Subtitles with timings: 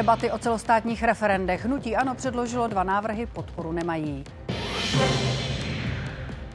[0.00, 1.64] Debaty o celostátních referendech.
[1.64, 4.24] Hnutí Ano předložilo dva návrhy, podporu nemají.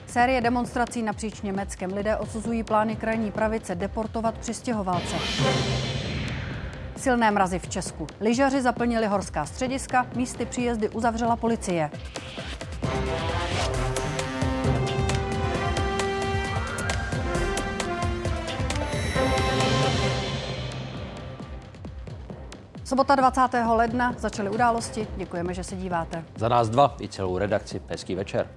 [0.07, 1.93] Série demonstrací napříč Německem.
[1.93, 5.15] Lidé odsuzují plány krajní pravice deportovat přistěhovalce.
[6.97, 8.07] Silné mrazy v Česku.
[8.19, 11.89] Lyžaři zaplnili horská střediska, místy příjezdy uzavřela policie.
[22.85, 23.41] Sobota 20.
[23.67, 25.07] ledna začaly události.
[25.17, 26.25] Děkujeme, že se díváte.
[26.35, 27.81] Za nás dva i celou redakci.
[27.87, 28.47] Hezký večer.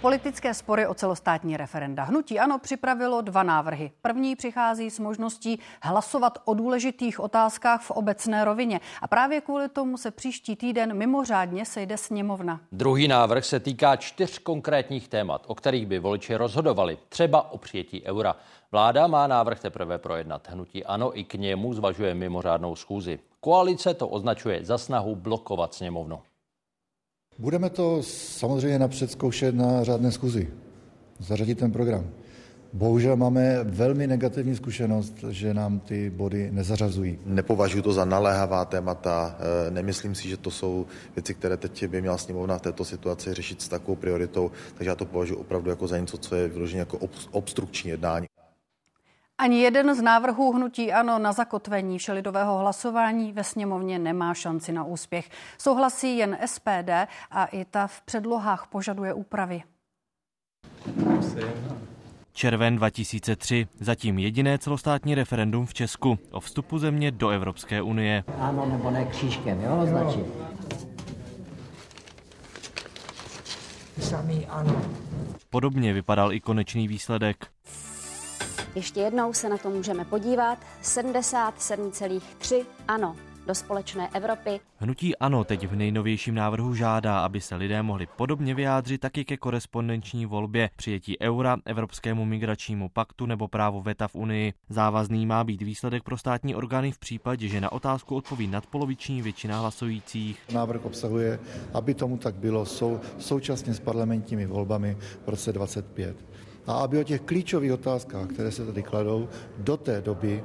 [0.00, 2.04] Politické spory o celostátní referenda.
[2.04, 3.90] Hnutí Ano připravilo dva návrhy.
[4.02, 8.80] První přichází s možností hlasovat o důležitých otázkách v obecné rovině.
[9.02, 12.60] A právě kvůli tomu se příští týden mimořádně sejde sněmovna.
[12.72, 16.98] Druhý návrh se týká čtyř konkrétních témat, o kterých by voliči rozhodovali.
[17.08, 18.36] Třeba o přijetí eura.
[18.72, 20.48] Vláda má návrh teprve projednat.
[20.50, 23.18] Hnutí Ano i k němu zvažuje mimořádnou schůzi.
[23.40, 26.18] Koalice to označuje za snahu blokovat sněmovnu.
[27.38, 30.50] Budeme to samozřejmě napřed zkoušet na řádné schůzi,
[31.18, 32.10] zařadit ten program.
[32.72, 37.18] Bohužel máme velmi negativní zkušenost, že nám ty body nezařazují.
[37.26, 42.00] Nepovažuji to za naléhavá témata, eh, nemyslím si, že to jsou věci, které teď by
[42.00, 45.86] měla sněmovna v této situaci řešit s takovou prioritou, takže já to považuji opravdu jako
[45.86, 46.98] za něco, co je vyloženě jako
[47.30, 48.26] obstrukční jednání.
[49.40, 54.84] Ani jeden z návrhů hnutí ANO na zakotvení všelidového hlasování ve sněmovně nemá šanci na
[54.84, 55.30] úspěch.
[55.58, 56.90] Souhlasí jen SPD
[57.30, 59.62] a i ta v předlohách požaduje úpravy.
[62.32, 68.24] Červen 2003, zatím jediné celostátní referendum v Česku o vstupu země do Evropské unie.
[68.38, 70.26] Ano nebo ne křížkem, jo, označit.
[74.00, 74.82] Samý ano.
[75.50, 77.46] Podobně vypadal i konečný výsledek.
[78.74, 80.58] Ještě jednou se na to můžeme podívat.
[80.82, 83.16] 77,3 ano
[83.46, 84.60] do společné Evropy.
[84.76, 89.36] Hnutí ANO teď v nejnovějším návrhu žádá, aby se lidé mohli podobně vyjádřit taky ke
[89.36, 94.52] korespondenční volbě, přijetí eura, Evropskému migračnímu paktu nebo právo VETA v Unii.
[94.68, 99.60] Závazný má být výsledek pro státní orgány v případě, že na otázku odpoví nadpoloviční většina
[99.60, 100.38] hlasujících.
[100.52, 101.40] Návrh obsahuje,
[101.74, 106.29] aby tomu tak bylo sou, současně s parlamentními volbami v roce 25
[106.66, 109.28] a aby o těch klíčových otázkách, které se tady kladou,
[109.58, 110.44] do té doby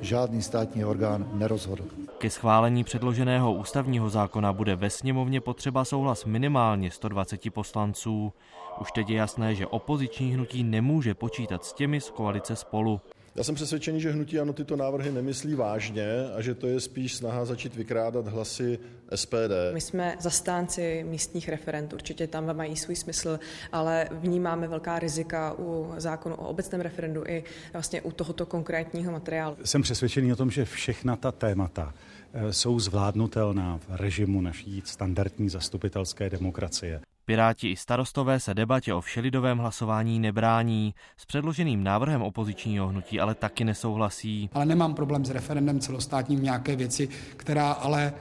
[0.00, 1.84] žádný státní orgán nerozhodl.
[2.18, 8.32] Ke schválení předloženého ústavního zákona bude ve sněmovně potřeba souhlas minimálně 120 poslanců.
[8.80, 13.00] Už teď je jasné, že opoziční hnutí nemůže počítat s těmi z koalice spolu.
[13.38, 16.06] Já jsem přesvědčený, že hnutí ano tyto návrhy nemyslí vážně
[16.36, 18.78] a že to je spíš snaha začít vykrádat hlasy
[19.14, 19.72] SPD.
[19.72, 23.38] My jsme zastánci místních referent, určitě tam mají svůj smysl,
[23.72, 29.56] ale vnímáme velká rizika u zákonu o obecném referendu i vlastně u tohoto konkrétního materiálu.
[29.64, 31.94] Jsem přesvědčený o tom, že všechna ta témata
[32.32, 37.00] eh, jsou zvládnutelná v režimu naší standardní zastupitelské demokracie.
[37.28, 40.94] Piráti i starostové se debatě o všelidovém hlasování nebrání.
[41.16, 44.50] S předloženým návrhem opozičního hnutí ale taky nesouhlasí.
[44.52, 48.14] Ale nemám problém s referendem celostátním nějaké věci, která ale e,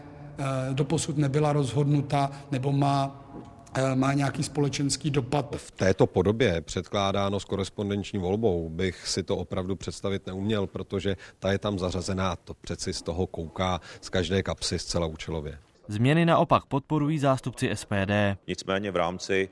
[0.73, 3.25] doposud nebyla rozhodnuta nebo má
[3.73, 5.55] eh, má nějaký společenský dopad.
[5.57, 11.51] V této podobě předkládáno s korespondenční volbou bych si to opravdu představit neuměl, protože ta
[11.51, 15.57] je tam zařazená, to přeci z toho kouká z každé kapsy zcela účelově.
[15.89, 18.11] Změny naopak podporují zástupci SPD.
[18.47, 19.49] Nicméně v rámci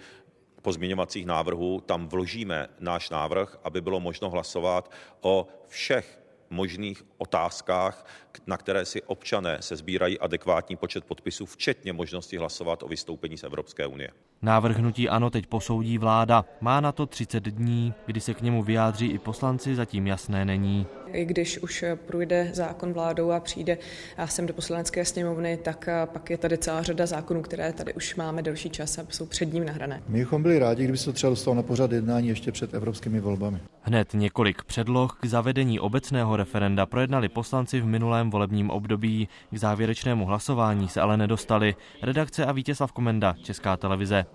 [0.62, 4.91] pozměňovacích návrhů tam vložíme náš návrh, aby bylo možno hlasovat
[5.22, 8.06] o všech možných otázkách,
[8.47, 13.44] na které si občané se sbírají adekvátní počet podpisů, včetně možnosti hlasovat o vystoupení z
[13.44, 14.09] Evropské unie.
[14.41, 16.46] Návrh hnutí ano teď posoudí vláda.
[16.62, 20.88] Má na to 30 dní, kdy se k němu vyjádří i poslanci, zatím jasné není.
[21.07, 23.78] I když už projde zákon vládou a přijde
[24.25, 28.41] sem do poslanecké sněmovny, tak pak je tady celá řada zákonů, které tady už máme
[28.41, 30.03] delší čas a jsou před ním nahrané.
[30.07, 33.19] My bychom byli rádi, kdyby se to třeba dostalo na pořad jednání ještě před evropskými
[33.19, 33.59] volbami.
[33.81, 39.27] Hned několik předloh k zavedení obecného referenda projednali poslanci v minulém volebním období.
[39.51, 41.75] K závěrečnému hlasování se ale nedostali.
[42.01, 44.25] Redakce a Vítězslav Komenda, Česká televize.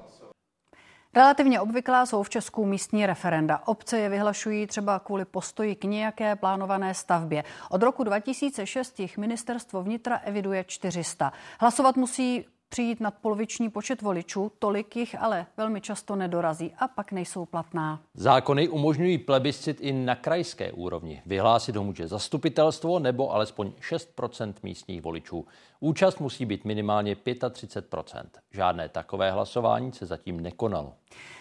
[1.14, 3.62] Relativně obvyklá jsou v Česku místní referenda.
[3.66, 7.44] Obce je vyhlašují třeba kvůli postoji k nějaké plánované stavbě.
[7.70, 11.32] Od roku 2006 jich ministerstvo vnitra eviduje 400.
[11.60, 17.12] Hlasovat musí přijít nad poloviční počet voličů, tolik jich ale velmi často nedorazí a pak
[17.12, 18.00] nejsou platná.
[18.14, 21.22] Zákony umožňují plebiscit i na krajské úrovni.
[21.26, 25.46] Vyhlásit ho může zastupitelstvo nebo alespoň 6% místních voličů.
[25.80, 30.92] Účast musí být minimálně 35% Žádné takové hlasování se zatím nekonalo.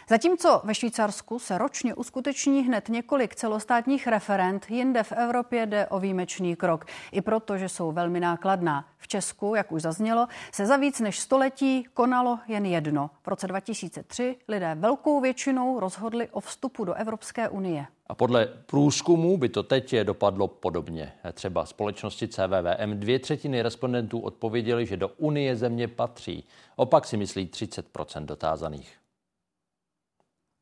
[0.09, 6.00] Zatímco ve Švýcarsku se ročně uskuteční hned několik celostátních referent, jinde v Evropě jde o
[6.00, 6.85] výjimečný krok.
[7.11, 8.85] I proto, že jsou velmi nákladná.
[8.97, 13.09] V Česku, jak už zaznělo, se za víc než století konalo jen jedno.
[13.23, 17.85] V roce 2003 lidé velkou většinou rozhodli o vstupu do Evropské unie.
[18.07, 21.13] A podle průzkumu by to teď dopadlo podobně.
[21.33, 26.47] Třeba společnosti CVVM dvě třetiny respondentů odpověděli, že do Unie země patří.
[26.75, 28.98] Opak si myslí 30% dotázaných.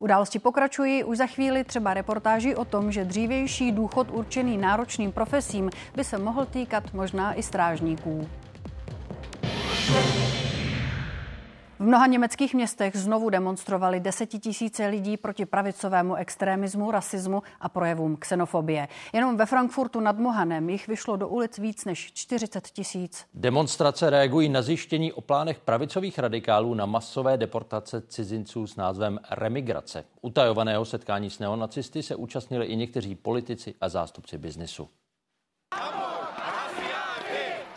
[0.00, 5.70] Události pokračují už za chvíli třeba reportáží o tom, že dřívější důchod určený náročným profesím
[5.96, 8.28] by se mohl týkat možná i strážníků.
[11.78, 18.88] V mnoha německých městech znovu demonstrovali desetitisíce lidí proti pravicovému extremismu, rasismu a projevům xenofobie.
[19.12, 23.26] Jenom ve Frankfurtu nad Mohanem jich vyšlo do ulic víc než 40 tisíc.
[23.34, 30.04] Demonstrace reagují na zjištění o plánech pravicových radikálů na masové deportace cizinců s názvem remigrace.
[30.22, 34.88] Utajovaného setkání s neonacisty se účastnili i někteří politici a zástupci biznesu.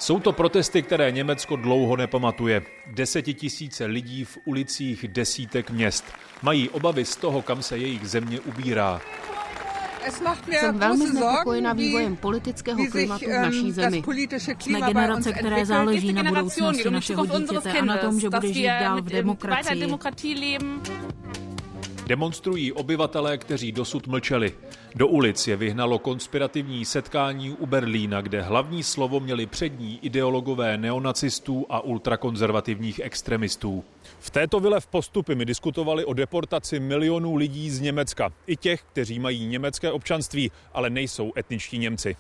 [0.02, 2.62] Jsou to protesty, které Německo dlouho nepamatuje.
[2.88, 6.06] Desetitisíce lidí v ulicích desítek měst.
[6.42, 9.02] Mají obavy z toho, kam se jejich země ubírá.
[10.60, 14.04] Jsem velmi znepokojena vývojem politického klimatu v ähm, naší zemi.
[14.60, 19.02] Jsme generace, které záleží na budoucnosti našeho dítěte a na tom, že bude žít dál
[19.02, 19.88] v demokracii.
[22.12, 24.54] Demonstrují obyvatelé, kteří dosud mlčeli.
[24.96, 31.66] Do ulic je vyhnalo konspirativní setkání u Berlína, kde hlavní slovo měli přední ideologové neonacistů
[31.70, 33.84] a ultrakonzervativních extremistů.
[34.20, 38.30] V této vile v postupy mi diskutovali o deportaci milionů lidí z Německa.
[38.48, 42.16] I těch, kteří mají německé občanství, ale nejsou etničtí Němci.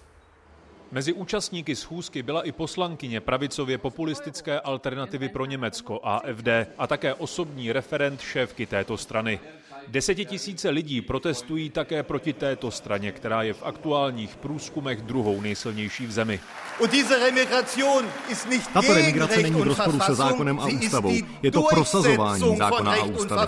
[0.92, 6.48] Mezi účastníky schůzky byla i poslankyně pravicově populistické alternativy pro Německo AFD
[6.78, 9.40] a také osobní referent šéfky této strany.
[9.88, 16.12] Desetitisíce lidí protestují také proti této straně, která je v aktuálních průzkumech druhou nejsilnější v
[16.12, 16.40] zemi.
[18.74, 21.14] Tato remigrace není v rozporu se zákonem a ústavou.
[21.42, 23.48] Je to prosazování zákona a ústavy.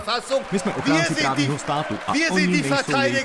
[0.52, 3.24] My jsme ochránci právního státu a oni nejsou jejich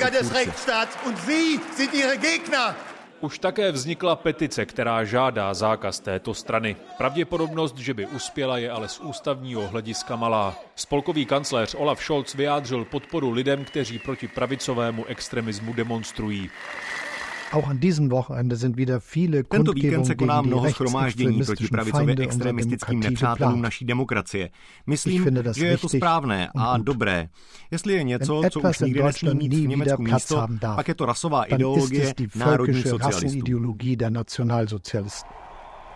[3.22, 6.76] už také vznikla petice, která žádá zákaz této strany.
[6.98, 10.56] Pravděpodobnost, že by uspěla, je ale z ústavního hlediska malá.
[10.76, 16.50] Spolkový kancléř Olaf Scholz vyjádřil podporu lidem, kteří proti pravicovému extremismu demonstrují.
[19.50, 24.50] Tento víkend se koná mnoho schromáždění proti pravicově extremistickým nepřátelům naší demokracie.
[24.88, 25.26] Myslím,
[25.56, 27.30] že je to správné a dobré.
[27.72, 31.44] Jestli je něco, co už nikdy nesmí mít v Německu místo, pak je to rasová
[31.44, 33.46] ideologie národní socialistů.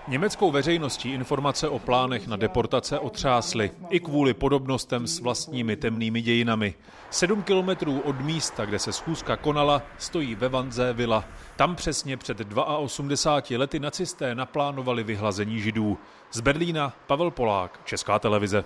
[0.07, 6.73] Německou veřejností informace o plánech na deportace otřásly i kvůli podobnostem s vlastními temnými dějinami.
[7.09, 11.25] Sedm kilometrů od místa, kde se schůzka konala, stojí ve Vanze vila.
[11.55, 12.37] Tam přesně před
[12.77, 15.97] 82 lety nacisté naplánovali vyhlazení židů.
[16.31, 18.63] Z Berlína Pavel Polák, Česká televize.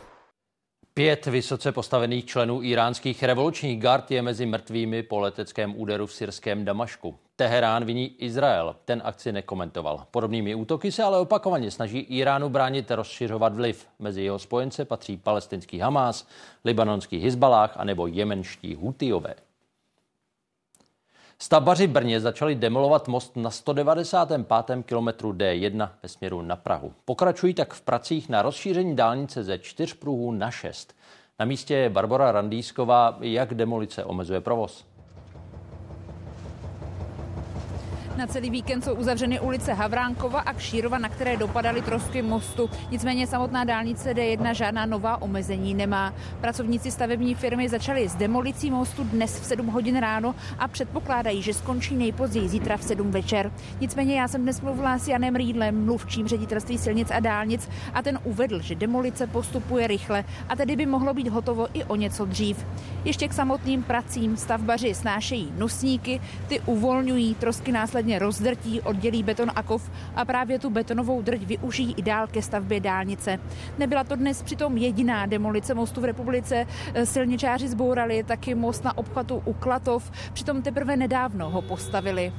[0.94, 6.66] Pět vysoce postavených členů iránských revolučních gard je mezi mrtvými po leteckém úderu v syrském
[6.66, 7.20] Damašku.
[7.40, 10.06] Teherán viní Izrael, ten akci nekomentoval.
[10.12, 13.88] Podobnými útoky se ale opakovaně snaží Iránu bránit rozšiřovat vliv.
[14.00, 16.28] Mezi jeho spojence patří palestinský Hamás,
[16.66, 19.36] libanonský Hizbalách a nebo jemenští Hutiové.
[21.40, 24.86] Stavbaři Brně začali demolovat most na 195.
[24.86, 26.94] kilometru D1 ve směru na Prahu.
[27.06, 30.96] Pokračují tak v pracích na rozšíření dálnice ze čtyř pruhů na šest.
[31.40, 34.86] Na místě je Barbara Randýsková, jak demolice omezuje provoz.
[38.18, 42.70] Na celý víkend jsou uzavřeny ulice Havránkova a Kšírova, na které dopadaly trosky mostu.
[42.92, 46.14] Nicméně samotná dálnice D1 žádná nová omezení nemá.
[46.42, 51.54] Pracovníci stavební firmy začali s demolicí mostu dnes v 7 hodin ráno a předpokládají, že
[51.54, 53.52] skončí nejpozději zítra v 7 večer.
[53.80, 58.20] Nicméně já jsem dnes mluvila s Janem Rýdlem, mluvčím ředitelství silnic a dálnic a ten
[58.24, 62.66] uvedl, že demolice postupuje rychle a tedy by mohlo být hotovo i o něco dřív.
[63.06, 69.52] Ještě k samotným pracím stavbaři snášejí nosníky, ty uvolňují, trosky následně následně rozdrtí, oddělí beton
[69.56, 73.40] a kov a právě tu betonovou drť využijí i dál ke stavbě dálnice.
[73.78, 76.66] Nebyla to dnes přitom jediná demolice mostu v republice.
[77.04, 82.34] Silničáři zbourali taky most na obchvatu u Klatov, přitom teprve nedávno ho postavili.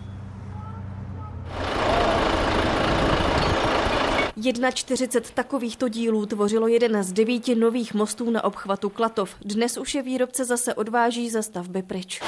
[4.75, 9.35] 41 takovýchto dílů tvořilo jeden z devíti nových mostů na obchvatu Klatov.
[9.45, 12.21] Dnes už je výrobce zase odváží za stavby pryč.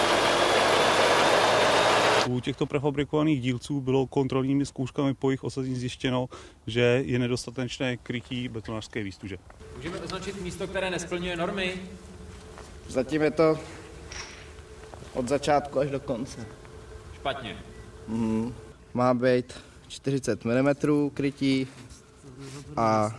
[2.31, 6.29] U těchto prefabrikovaných dílců bylo kontrolními zkouškami po jejich osazení zjištěno,
[6.67, 9.37] že je nedostatečné krytí betonářské výstuže.
[9.77, 11.75] Můžeme označit místo, které nesplňuje normy?
[12.89, 13.59] Zatím je to
[15.15, 16.47] od začátku až do konce.
[17.15, 17.57] Špatně.
[18.09, 18.55] Mm,
[18.95, 19.55] má být
[19.89, 21.67] 40 mm krytí
[22.77, 23.19] a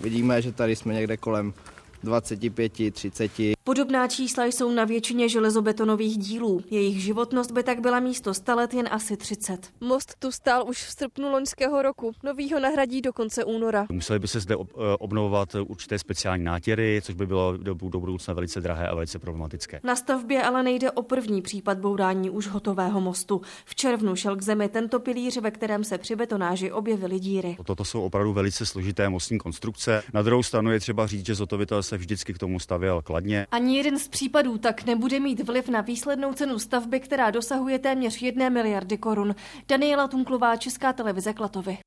[0.00, 1.54] vidíme, že tady jsme někde kolem
[2.02, 3.30] 25, 30.
[3.70, 6.60] Podobná čísla jsou na většině železobetonových dílů.
[6.70, 9.68] Jejich životnost by tak byla místo 100 let jen asi 30.
[9.80, 12.12] Most tu stál už v srpnu loňského roku.
[12.22, 13.86] Nový ho nahradí do konce února.
[13.92, 18.34] Museli by se zde eh, obnovovat určité speciální nátěry, což by bylo do, do budoucna
[18.34, 19.80] velice drahé a velice problematické.
[19.84, 23.40] Na stavbě ale nejde o první případ bourání už hotového mostu.
[23.64, 27.56] V červnu šel k zemi tento pilíř, ve kterém se při betonáži objevily díry.
[27.64, 30.02] Toto jsou opravdu velice složité mostní konstrukce.
[30.14, 33.46] Na druhou stranu je třeba říct, že zotovitel se vždycky k tomu stavěl kladně.
[33.60, 38.22] Ani jeden z případů tak nebude mít vliv na výslednou cenu stavby, která dosahuje téměř
[38.22, 39.34] jedné miliardy korun.
[39.68, 41.78] Daniela Tunklová, Česká televize Klatovy.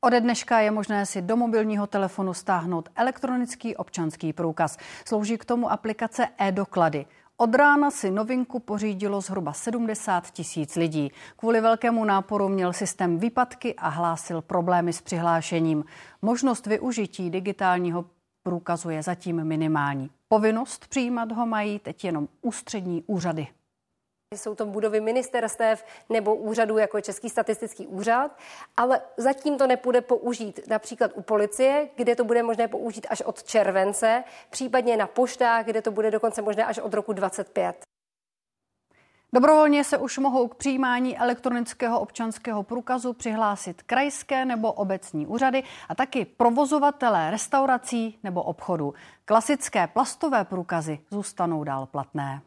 [0.00, 4.78] Ode dneška je možné si do mobilního telefonu stáhnout elektronický občanský průkaz.
[5.06, 7.06] Slouží k tomu aplikace e-doklady.
[7.36, 11.12] Od rána si novinku pořídilo zhruba 70 tisíc lidí.
[11.36, 15.84] Kvůli velkému náporu měl systém výpadky a hlásil problémy s přihlášením.
[16.22, 18.04] Možnost využití digitálního
[18.42, 20.10] průkazu je zatím minimální.
[20.28, 23.46] Povinnost přijímat ho mají teď jenom ústřední úřady.
[24.34, 28.38] Jsou to budovy ministerstev nebo úřadů jako Český statistický úřad,
[28.76, 33.42] ale zatím to nepůjde použít například u policie, kde to bude možné použít až od
[33.42, 37.91] července, případně na poštách, kde to bude dokonce možné až od roku 25.
[39.34, 45.94] Dobrovolně se už mohou k přijímání elektronického občanského průkazu přihlásit krajské nebo obecní úřady a
[45.94, 48.94] taky provozovatelé restaurací nebo obchodů.
[49.24, 52.42] Klasické plastové průkazy zůstanou dál platné.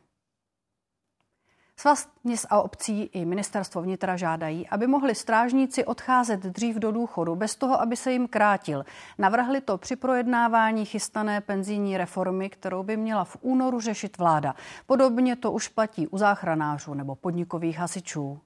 [1.77, 7.35] Svaz měst a obcí i ministerstvo vnitra žádají, aby mohli strážníci odcházet dřív do důchodu
[7.35, 8.85] bez toho, aby se jim krátil.
[9.17, 14.55] Navrhli to při projednávání chystané penzijní reformy, kterou by měla v únoru řešit vláda.
[14.85, 18.39] Podobně to už platí u záchranářů nebo podnikových hasičů.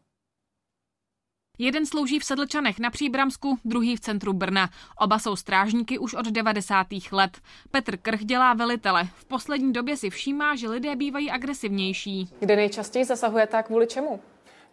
[1.61, 4.69] Jeden slouží v Sedlčanech na Příbramsku, druhý v centru Brna.
[4.99, 6.87] Oba jsou strážníky už od 90.
[7.11, 7.37] let.
[7.71, 9.07] Petr Krch dělá velitele.
[9.15, 12.29] V poslední době si všímá, že lidé bývají agresivnější.
[12.39, 14.19] Kde nejčastěji zasahujete a kvůli čemu?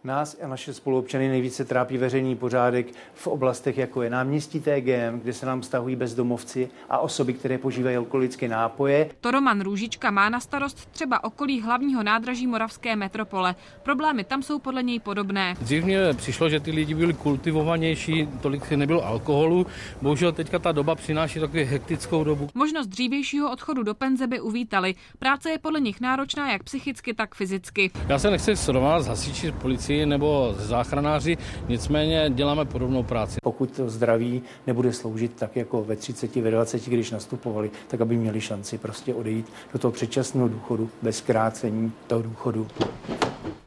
[0.07, 5.33] Nás a naše spoluobčany nejvíce trápí veřejný pořádek v oblastech, jako je náměstí TGM, kde
[5.33, 9.09] se nám stahují bezdomovci a osoby, které požívají alkoholické nápoje.
[9.21, 13.55] To Roman Růžička má na starost třeba okolí hlavního nádraží Moravské metropole.
[13.83, 15.55] Problémy tam jsou podle něj podobné.
[15.61, 19.65] Dřív mě přišlo, že ty lidi byli kultivovanější, tolik nebylo alkoholu.
[20.01, 22.49] Bohužel teďka ta doba přináší takovou hektickou dobu.
[22.53, 24.95] Možnost dřívějšího odchodu do penze by uvítali.
[25.19, 27.91] Práce je podle nich náročná jak psychicky, tak fyzicky.
[28.07, 29.51] Já se nechci srovnat s hasiči
[29.97, 31.37] policii, nebo záchranáři,
[31.67, 33.37] nicméně děláme podobnou práci.
[33.43, 38.17] Pokud to zdraví nebude sloužit tak jako ve 30, ve 20, když nastupovali, tak aby
[38.17, 42.67] měli šanci prostě odejít do toho předčasného důchodu bez krácení toho důchodu.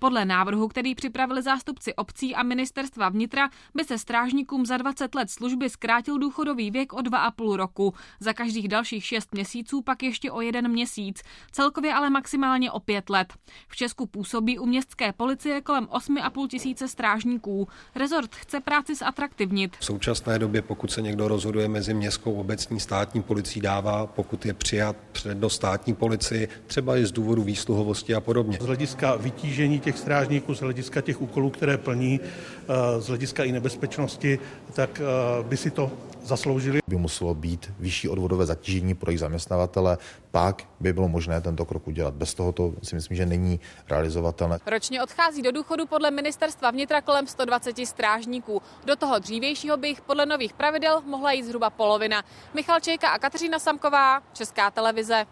[0.01, 5.31] Podle návrhu, který připravili zástupci obcí a ministerstva vnitra, by se strážníkům za 20 let
[5.31, 7.95] služby zkrátil důchodový věk o 2,5 roku.
[8.21, 11.23] Za každých dalších 6 měsíců pak ještě o jeden měsíc.
[11.53, 13.33] Celkově ale maximálně o 5 let.
[13.69, 15.87] V Česku působí u městské policie kolem
[16.21, 17.69] 8,5 tisíce strážníků.
[17.95, 19.77] Rezort chce práci zatraktivnit.
[19.81, 24.55] V současné době, pokud se někdo rozhoduje mezi městskou obecní státní policií, dává, pokud je
[24.55, 28.59] přijat přednost státní policii, třeba i z důvodu výsluhovosti a podobně.
[28.61, 33.53] Z hlediska vytížení těch strážníků z hlediska těch úkolů, které plní, eh, z hlediska i
[33.53, 34.39] nebezpečnosti,
[34.75, 35.91] tak eh, by si to
[36.23, 36.81] zasloužili.
[36.89, 39.99] By muselo být vyšší odvodové zatížení pro jejich zaměstnavatele,
[40.31, 42.15] pak by bylo možné tento krok udělat.
[42.15, 44.59] Bez toho to si myslím, že není realizovatelné.
[44.67, 48.63] Ročně odchází do důchodu podle ministerstva vnitra kolem 120 strážníků.
[48.85, 52.23] Do toho dřívějšího by jich podle nových pravidel mohla jít zhruba polovina.
[52.55, 55.27] Michal Čejka a Kateřina Samková, Česká televize.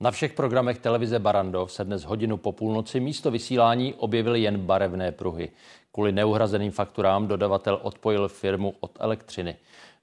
[0.00, 5.12] Na všech programech televize Barandov se dnes hodinu po půlnoci místo vysílání objevily jen barevné
[5.12, 5.50] pruhy.
[5.92, 9.56] Kvůli neuhrazeným fakturám dodavatel odpojil firmu od elektřiny.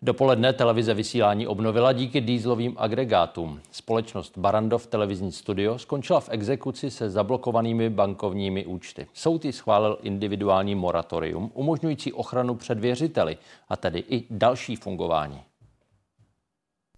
[0.04, 3.60] Dopoledne televize vysílání obnovila díky dýzlovým agregátům.
[3.72, 9.08] Společnost Barandov televizní studio skončila v exekuci se zablokovanými bankovními účty.
[9.14, 13.38] Soud ji schválil individuální moratorium, umožňující ochranu před věřiteli
[13.70, 15.42] a tedy i další fungování.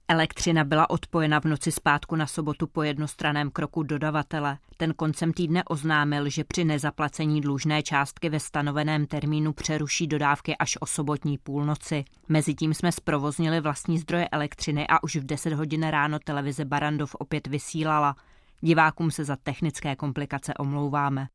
[0.07, 4.57] Elektřina byla odpojena v noci zpátku na sobotu po jednostraném kroku dodavatele.
[4.77, 10.77] Ten koncem týdne oznámil, že při nezaplacení dlužné částky ve stanoveném termínu přeruší dodávky až
[10.79, 12.05] o sobotní půlnoci.
[12.29, 17.47] Mezitím jsme zprovoznili vlastní zdroje elektřiny a už v 10 hodin ráno televize Barandov opět
[17.47, 18.15] vysílala.
[18.61, 21.27] Divákům se za technické komplikace omlouváme.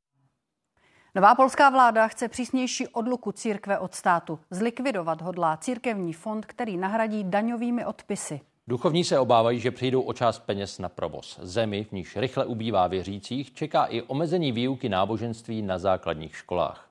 [1.14, 4.40] Nová polská vláda chce přísnější odluku církve od státu.
[4.50, 8.40] Zlikvidovat hodlá církevní fond, který nahradí daňovými odpisy.
[8.70, 11.40] Duchovní se obávají, že přijdou o část peněz na provoz.
[11.42, 16.90] Zemi, v níž rychle ubývá věřících, čeká i omezení výuky náboženství na základních školách.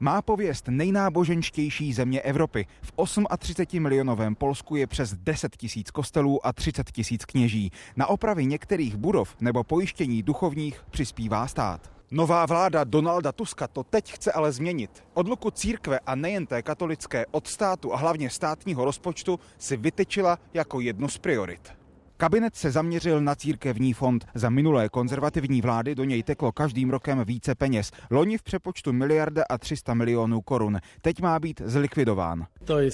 [0.00, 2.66] Má pověst nejnáboženštější země Evropy.
[2.82, 2.92] V
[3.38, 7.70] 38 milionovém Polsku je přes 10 tisíc kostelů a 30 tisíc kněží.
[7.96, 11.93] Na opravy některých budov nebo pojištění duchovních přispívá stát.
[12.14, 15.04] Nová vláda Donalda Tuska to teď chce ale změnit.
[15.14, 20.80] Odluku církve a nejen té katolické od státu a hlavně státního rozpočtu si vytečila jako
[20.80, 21.72] jednu z priorit.
[22.16, 24.26] Kabinet se zaměřil na církevní fond.
[24.34, 27.90] Za minulé konzervativní vlády do něj teklo každým rokem více peněz.
[28.10, 30.78] Loni v přepočtu miliarda a 300 milionů korun.
[31.02, 32.46] Teď má být zlikvidován.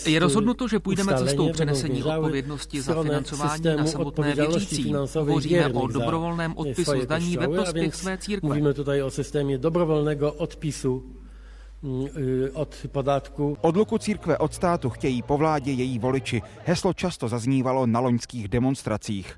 [0.07, 4.95] Je rozhodnuto, že půjdeme cestou přenesení odpovědnosti za financování na samotné věřící.
[5.15, 8.47] Hovoříme o dobrovolném odpisu zdaní ve prospěch své církve.
[8.47, 11.20] Mluvíme tutaj o systémě dobrovolného odpisu
[12.53, 13.57] od podatku.
[13.61, 16.43] Odluku církve od státu chtějí po vládě její voliči.
[16.65, 19.37] Heslo často zaznívalo na loňských demonstracích.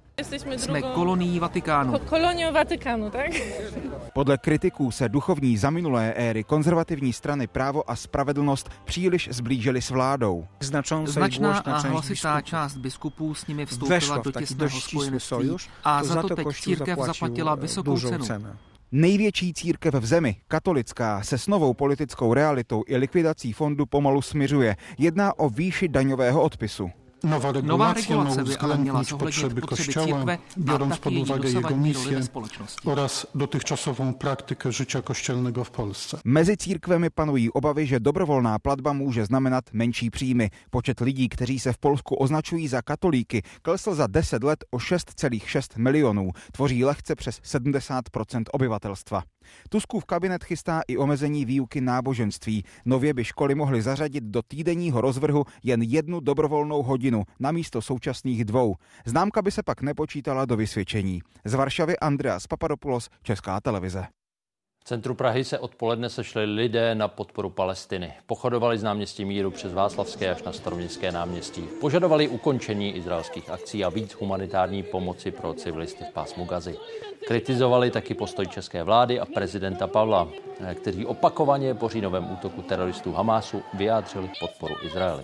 [0.56, 1.98] Jsme kolonií Vatikánu.
[1.98, 3.30] Koloniou Vatikánu, tak?
[4.14, 9.90] Podle kritiků se duchovní za minulé éry konzervativní strany právo a spravedlnost příliš zblížily s
[9.90, 10.46] vládou.
[11.04, 16.46] Značná a hlasitá část biskupů s nimi vstoupila do těsného spojenství a za to teď
[16.62, 18.46] církev zaplatila vysokou cenu.
[18.94, 24.76] Největší církev v zemi, katolická, se s novou politickou realitou i likvidací fondu pomalu smiřuje.
[24.98, 26.90] Jedná o výši daňového odpisu.
[27.24, 30.24] Nowa regulacja, Nowa regulacja by ale miała potrzeby Kościoła,
[30.58, 32.20] biorąc pod uwagę jego misję
[32.84, 36.18] oraz dotychczasową praktykę życia kościelnego w Polsce.
[36.24, 40.50] Mezi církvemi panují obavy, že dobrovolná platba může znamenat menší příjmy.
[40.70, 45.78] Počet lidí, kteří se v Polsku označují za katolíky, klesl za 10 let o 6,6
[45.78, 46.30] milionů.
[46.52, 48.04] Tvoří lehce přes 70
[48.52, 49.22] obyvatelstva.
[49.68, 52.64] Tuskův kabinet chystá i omezení výuky náboženství.
[52.84, 58.44] Nově by školy mohly zařadit do týdenního rozvrhu jen jednu dobrovolnou hodinu na místo současných
[58.44, 58.74] dvou.
[59.04, 61.22] Známka by se pak nepočítala do vysvědčení.
[61.44, 64.06] Z Varšavy Andreas Papadopoulos, Česká televize.
[64.82, 68.12] V centru Prahy se odpoledne sešli lidé na podporu Palestiny.
[68.26, 71.62] Pochodovali z náměstí Míru přes Václavské až na staroměstské náměstí.
[71.80, 76.76] Požadovali ukončení izraelských akcí a víc humanitární pomoci pro civilisty v pásmu Gazy.
[77.26, 80.28] Kritizovali taky postoj české vlády a prezidenta Pavla,
[80.74, 85.22] kteří opakovaně po říjnovém útoku teroristů Hamásu vyjádřili podporu Izraeli.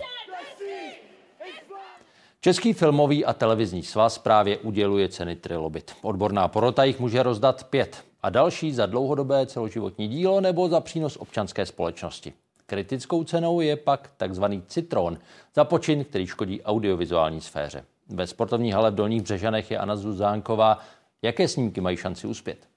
[2.41, 5.91] Český filmový a televizní svaz právě uděluje ceny Trilobit.
[6.01, 11.17] Odborná porota jich může rozdat pět a další za dlouhodobé celoživotní dílo nebo za přínos
[11.17, 12.33] občanské společnosti.
[12.65, 15.17] Kritickou cenou je pak takzvaný citron
[15.55, 17.85] za počin, který škodí audiovizuální sféře.
[18.09, 20.79] Ve sportovní hale v Dolních Břežanech je Anna Zuzánková.
[21.21, 22.67] Jaké snímky mají šanci uspět?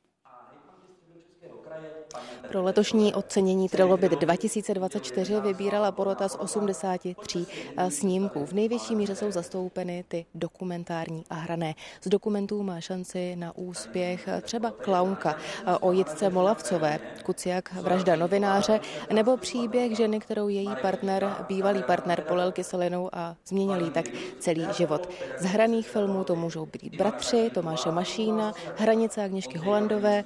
[2.49, 8.47] Pro letošní ocenění Trilobit 2024 vybírala porota z 83 eh, snímků.
[8.47, 11.75] V největší míře jsou zastoupeny ty dokumentární a hrané.
[12.03, 18.17] Z dokumentů má šanci na úspěch eh, třeba Klaunka eh, o Jitce Molavcové, Kuciak vražda
[18.17, 18.81] novináře,
[19.13, 24.05] nebo příběh ženy, kterou její partner, bývalý partner polel kyselinou a změnil jí tak
[24.39, 25.09] celý život.
[25.39, 30.25] Z hraných filmů to můžou být Bratři, Tomáše Mašína, Hranice Agněšky Holandové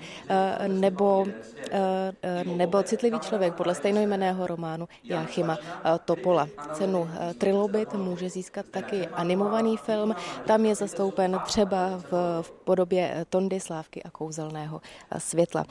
[0.67, 1.27] nebo
[1.71, 2.13] Eh,
[2.45, 6.49] nebo Citlivý člověk podle stejnojmeného románu Jáchyma eh, Topola.
[6.73, 10.15] Cenu eh, Trilobit může získat taky animovaný film.
[10.47, 14.81] Tam je zastoupen třeba v, v podobě Tondy, Slávky a kouzelného
[15.19, 15.65] světla.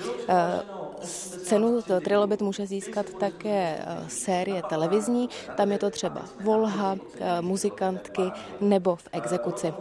[1.44, 5.30] Cenu Trilobit může získat také série televizní.
[5.56, 6.96] Tam je to třeba Volha,
[7.42, 8.22] muzikantky
[8.62, 9.74] nebo v exekuci.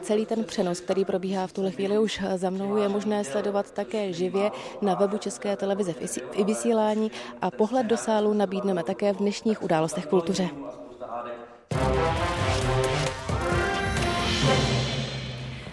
[0.00, 4.12] Celý ten přenos, který probíhá v tuhle chvíli už za mnou, je možné sledovat také
[4.12, 4.50] živě
[4.82, 6.01] na webu České televize v
[6.32, 7.10] i vysílání
[7.42, 10.48] a pohled do sálu nabídneme také v dnešních událostech kultuře.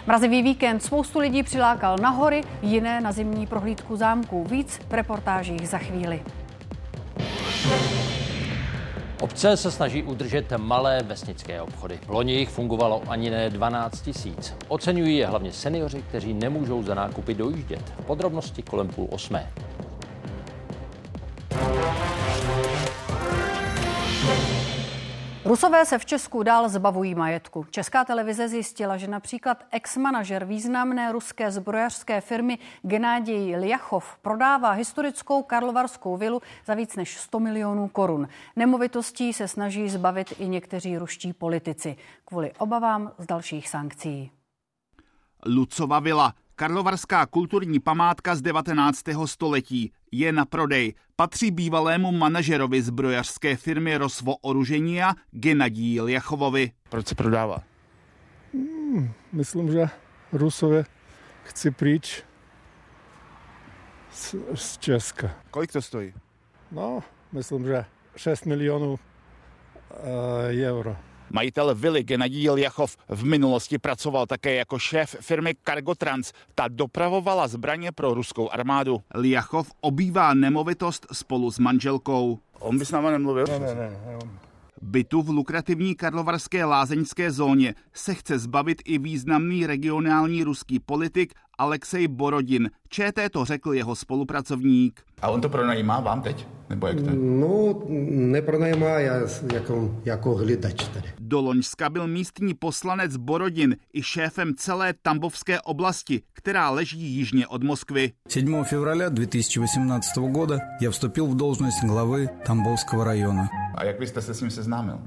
[0.06, 4.44] Mrazivý víkend spoustu lidí přilákal na hory, jiné na zimní prohlídku zámků.
[4.44, 6.22] Víc v reportážích za chvíli.
[9.20, 11.98] Obce se snaží udržet malé vesnické obchody.
[12.08, 14.54] Loni jich fungovalo ani ne 12 tisíc.
[14.68, 17.92] Oceňují je hlavně seniori, kteří nemůžou za nákupy dojíždět.
[18.06, 19.52] Podrobnosti kolem půl osmé.
[25.44, 27.66] Rusové se v Česku dál zbavují majetku.
[27.70, 36.16] Česká televize zjistila, že například ex-manažer významné ruské zbrojařské firmy Genáděj Liachov prodává historickou karlovarskou
[36.16, 38.28] vilu za víc než 100 milionů korun.
[38.56, 44.30] Nemovitostí se snaží zbavit i někteří ruští politici kvůli obavám z dalších sankcí.
[45.46, 49.02] Lucova vila Karlovarská kulturní památka z 19.
[49.26, 50.94] století je na prodej.
[51.16, 56.72] Patří bývalému manažerovi zbrojařské firmy Rosvo Oruženia Genadí Ljachovovi.
[56.88, 57.58] Proč se prodává?
[58.54, 59.88] Hmm, myslím, že
[60.32, 60.84] Rusové
[61.44, 62.22] chci pryč
[64.12, 65.30] z, z Česka.
[65.50, 66.14] Kolik to stojí?
[66.72, 67.84] No, myslím, že
[68.16, 68.98] 6 milionů uh,
[70.64, 70.96] euro.
[71.32, 76.32] Majitel vily Genadí Jachov v minulosti pracoval také jako šéf firmy Cargotrans.
[76.54, 79.00] Ta dopravovala zbraně pro ruskou armádu.
[79.14, 82.38] Liachov obývá nemovitost spolu s manželkou.
[82.58, 83.46] On by s náma nemluvil?
[83.46, 84.18] Ne, ne, ne.
[84.82, 92.07] Bytu v lukrativní karlovarské lázeňské zóně se chce zbavit i významný regionální ruský politik Alexej
[92.07, 92.69] Borodin.
[92.89, 95.01] ČT to řekl jeho spolupracovník.
[95.21, 96.47] A on to pronajímá vám teď?
[96.69, 97.09] Nebo jak to?
[97.13, 99.13] No, nepronajímá, já
[99.53, 101.09] jako, jako hlidač tady.
[101.19, 107.63] Do Loňska byl místní poslanec Borodin i šéfem celé Tambovské oblasti, která leží jižně od
[107.63, 108.11] Moskvy.
[108.27, 113.49] 7 fevraля 2018 года я вступил в должность главы Тамбовского района.
[113.75, 114.99] A jak byste se s ním seznámil?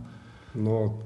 [0.54, 0.98] No,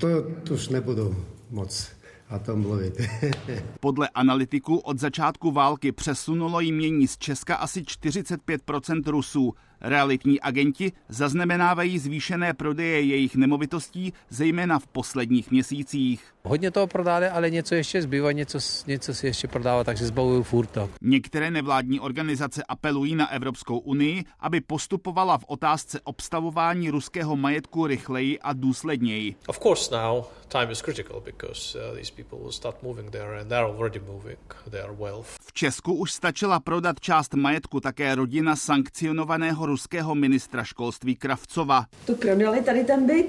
[0.00, 0.08] to,
[0.44, 1.16] to už nebudu
[1.50, 1.88] moc
[2.33, 3.01] a tom mluvit.
[3.79, 9.53] Podle analytiků od začátku války přesunulo jmění z Česka asi 45% Rusů.
[9.81, 16.32] Realitní agenti zaznamenávají zvýšené prodeje jejich nemovitostí, zejména v posledních měsících.
[16.47, 20.67] Hodně toho prodali, ale něco ještě zbývá, něco, něco si ještě prodává, takže zbavují furt
[20.67, 20.89] to.
[21.01, 28.39] Některé nevládní organizace apelují na Evropskou unii, aby postupovala v otázce obstavování ruského majetku rychleji
[28.39, 29.35] a důsledněji.
[29.47, 33.49] Of course now time is critical because uh, these people will start moving there and
[33.49, 35.27] they're already moving their wealth.
[35.41, 41.85] V Česku už stačila prodat část majetku také rodina sankcionovaného ruského ministra školství Kravcova.
[42.05, 43.27] To prodali tady ten byt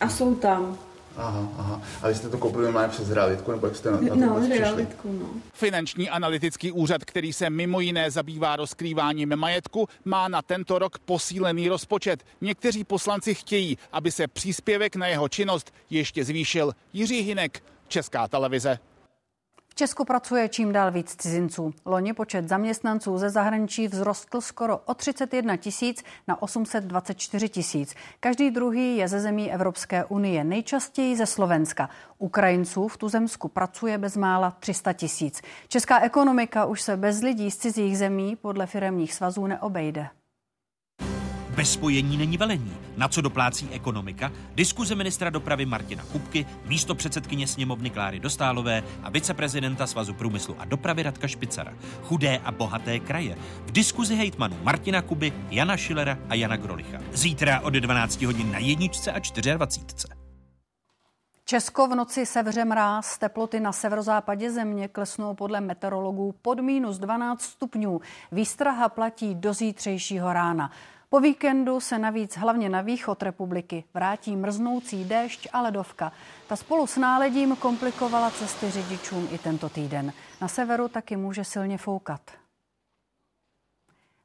[0.00, 0.78] a jsou tam.
[1.16, 1.82] Aha, aha.
[2.02, 4.48] A vy jste to koupili normálně přes realitku, nebo jak jste na, na to No,
[4.48, 5.26] realitku, no.
[5.52, 11.68] Finanční analytický úřad, který se mimo jiné zabývá rozkrýváním majetku, má na tento rok posílený
[11.68, 12.24] rozpočet.
[12.40, 16.72] Někteří poslanci chtějí, aby se příspěvek na jeho činnost ještě zvýšil.
[16.92, 18.78] Jiří Hinek, Česká televize.
[19.78, 21.74] Česku pracuje čím dál víc cizinců.
[21.84, 27.94] Loni počet zaměstnanců ze zahraničí vzrostl skoro o 31 tisíc na 824 tisíc.
[28.20, 31.90] Každý druhý je ze zemí Evropské unie, nejčastěji ze Slovenska.
[32.18, 35.42] Ukrajinců v tuzemsku pracuje bezmála 300 tisíc.
[35.68, 40.08] Česká ekonomika už se bez lidí z cizích zemí podle firemních svazů neobejde.
[41.56, 42.76] Bez spojení není velení.
[42.96, 44.32] Na co doplácí ekonomika?
[44.54, 50.64] Diskuze ministra dopravy Martina Kupky, místo předsedkyně sněmovny Kláry Dostálové a viceprezidenta Svazu průmyslu a
[50.64, 51.72] dopravy Radka Špicara.
[52.02, 53.36] Chudé a bohaté kraje.
[53.66, 56.98] V diskuzi hejtmanů Martina Kuby, Jana Šilera a Jana Grolicha.
[57.12, 60.08] Zítra od 12 hodin na jedničce a 24.
[61.44, 67.42] Česko v noci sevře mráz, teploty na severozápadě země klesnou podle meteorologů pod minus 12
[67.42, 68.00] stupňů.
[68.32, 70.70] Výstraha platí do zítřejšího rána.
[71.08, 76.12] Po víkendu se navíc hlavně na východ republiky vrátí mrznoucí déšť a ledovka.
[76.46, 80.12] Ta spolu s náledím komplikovala cesty řidičům i tento týden.
[80.40, 82.20] Na severu taky může silně foukat.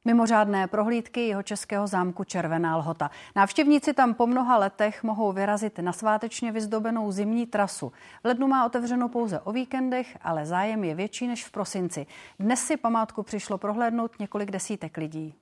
[0.04, 3.10] Mimořádné prohlídky jeho českého zámku Červená lhota.
[3.36, 7.92] Návštěvníci tam po mnoha letech mohou vyrazit na svátečně vyzdobenou zimní trasu.
[8.22, 12.06] V lednu má otevřeno pouze o víkendech, ale zájem je větší než v prosinci.
[12.38, 15.34] Dnes si památku přišlo prohlédnout několik desítek lidí.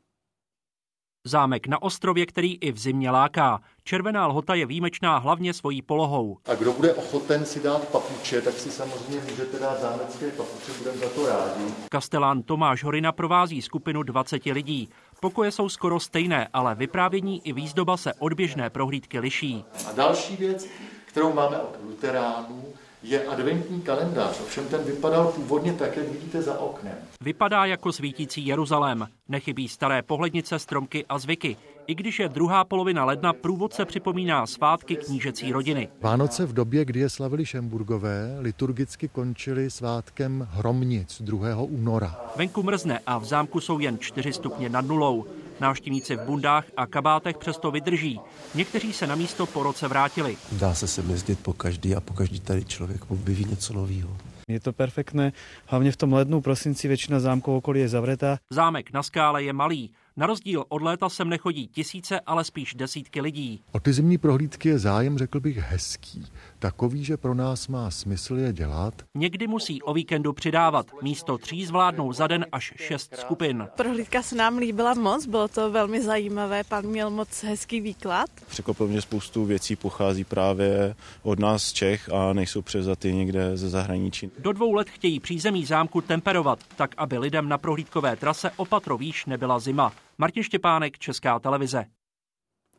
[1.25, 3.61] Zámek na ostrově, který i v zimě láká.
[3.85, 6.39] Červená lhota je výjimečná hlavně svojí polohou.
[6.47, 10.97] A kdo bude ochoten si dát papuče, tak si samozřejmě můžete dát zámecké papuče, budeme
[10.97, 11.75] za to rádi.
[11.91, 14.89] Kastelán Tomáš Horina provází skupinu 20 lidí.
[15.21, 19.65] Pokoje jsou skoro stejné, ale vyprávění i výzdoba se od běžné prohlídky liší.
[19.89, 20.69] A další věc,
[21.07, 22.65] kterou máme od luteránů,
[23.03, 26.95] je adventní kalendář, ovšem ten vypadal původně tak, jak vidíte za oknem.
[27.21, 29.07] Vypadá jako svítící Jeruzalém.
[29.29, 31.57] Nechybí staré pohlednice, stromky a zvyky.
[31.87, 35.89] I když je druhá polovina ledna, průvodce připomíná svátky knížecí rodiny.
[36.01, 41.57] Vánoce v době, kdy je slavili Šemburgové, liturgicky končily svátkem Hromnic 2.
[41.57, 42.21] února.
[42.37, 45.27] Venku mrzne a v zámku jsou jen 4 stupně nad nulou.
[45.61, 48.21] Návštěvníci v bundách a kabátech přesto vydrží.
[48.55, 50.37] Někteří se na místo po roce vrátili.
[50.53, 54.17] Dá se sem jezdit po každý a po každý tady člověk objeví něco nového.
[54.49, 55.33] Je to perfektné,
[55.67, 58.39] hlavně v tom lednu, prosinci většina zámků okolí je zavretá.
[58.51, 59.91] Zámek na skále je malý.
[60.21, 63.63] Na rozdíl od léta sem nechodí tisíce, ale spíš desítky lidí.
[63.73, 66.27] O ty zimní prohlídky je zájem, řekl bych, hezký.
[66.59, 68.95] Takový, že pro nás má smysl je dělat.
[69.15, 70.87] Někdy musí o víkendu přidávat.
[71.03, 73.69] Místo tří zvládnou za den až šest skupin.
[73.77, 78.31] Prohlídka se nám líbila moc, bylo to velmi zajímavé, pan měl moc hezký výklad.
[78.49, 83.69] Překvapilo mě spoustu věcí pochází právě od nás z Čech a nejsou převzaty někde ze
[83.69, 84.31] zahraničí.
[84.39, 89.27] Do dvou let chtějí přízemí zámku temperovat, tak aby lidem na prohlídkové trase opatro výš
[89.27, 89.93] nebyla zima.
[90.21, 91.85] Martin Štěpánek, Česká televize.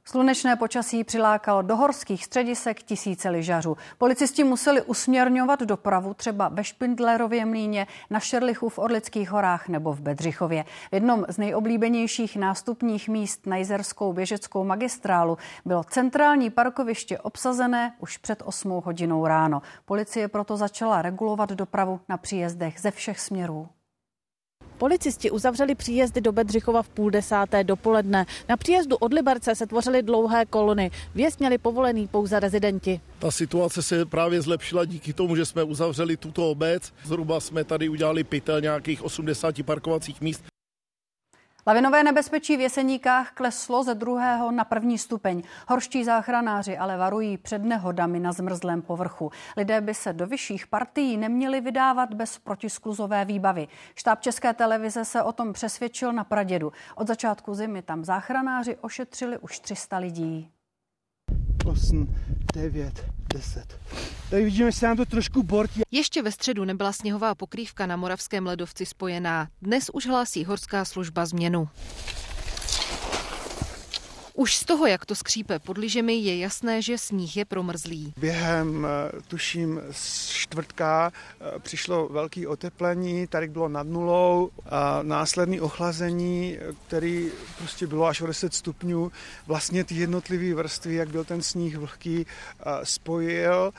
[0.05, 3.77] Slunečné počasí přilákalo do horských středisek tisíce lyžařů.
[3.97, 10.01] Policisti museli usměrňovat dopravu třeba ve Špindlerově mlíně, na Šerlichu v Orlických horách nebo v
[10.01, 10.63] Bedřichově.
[10.63, 18.17] V jednom z nejoblíbenějších nástupních míst na Jizerskou běžeckou magistrálu bylo centrální parkoviště obsazené už
[18.17, 19.61] před 8 hodinou ráno.
[19.85, 23.69] Policie proto začala regulovat dopravu na příjezdech ze všech směrů.
[24.81, 28.25] Policisti uzavřeli příjezdy do Bedřichova v půl desáté dopoledne.
[28.49, 30.91] Na příjezdu od Liberce se tvořily dlouhé kolony.
[31.15, 33.01] Vjezd měli povolený pouze rezidenti.
[33.19, 36.93] Ta situace se právě zlepšila díky tomu, že jsme uzavřeli tuto obec.
[37.03, 40.50] Zhruba jsme tady udělali pytel nějakých 80 parkovacích míst.
[41.67, 45.43] Lavinové nebezpečí v Jeseníkách kleslo ze druhého na první stupeň.
[45.67, 49.31] Horští záchranáři ale varují před nehodami na zmrzlém povrchu.
[49.57, 53.67] Lidé by se do vyšších partií neměli vydávat bez protiskluzové výbavy.
[53.95, 56.71] Štáb České televize se o tom přesvědčil na Pradědu.
[56.95, 60.49] Od začátku zimy tam záchranáři ošetřili už 300 lidí.
[61.65, 62.15] 8,
[62.53, 63.79] 9, 10.
[64.29, 65.81] Tady vidíme, že se nám to trošku bortí.
[65.91, 69.47] Ještě ve středu nebyla sněhová pokrývka na Moravském ledovci spojená.
[69.61, 71.69] Dnes už hlásí horská služba změnu.
[74.33, 78.13] Už z toho, jak to skřípe pod lyžemi, je jasné, že sníh je promrzlý.
[78.17, 79.81] Během, eh, tuším,
[80.27, 88.05] čtvrtka eh, přišlo velké oteplení, tady bylo nad nulou a následný ochlazení, který prostě bylo
[88.05, 89.11] až o 10 stupňů.
[89.47, 93.73] Vlastně ty jednotlivé vrstvy, jak byl ten sníh vlhký, eh, spojil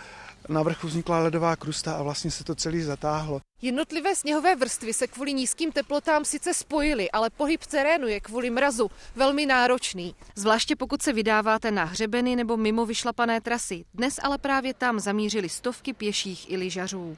[0.48, 3.40] na vrchu vznikla ledová krusta a vlastně se to celý zatáhlo.
[3.62, 8.90] Jednotlivé sněhové vrstvy se kvůli nízkým teplotám sice spojily, ale pohyb terénu je kvůli mrazu
[9.16, 10.14] velmi náročný.
[10.36, 13.84] Zvláště pokud se vydáváte na hřebeny nebo mimo vyšlapané trasy.
[13.94, 17.16] Dnes ale právě tam zamířili stovky pěších i lyžařů.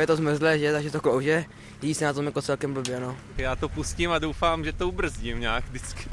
[0.00, 1.44] Je to zmrzlé, že, takže to klouže,
[1.82, 3.16] jí se na tom jako celkem blbě, no.
[3.36, 6.10] Já to pustím a doufám, že to ubrzdím nějak vždycky.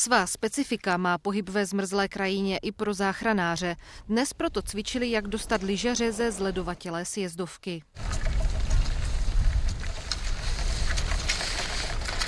[0.00, 3.76] Svá specifika má pohyb ve zmrzlé krajině i pro záchranáře.
[4.08, 7.82] Dnes proto cvičili, jak dostat lyžaře ze zledovatělé sjezdovky.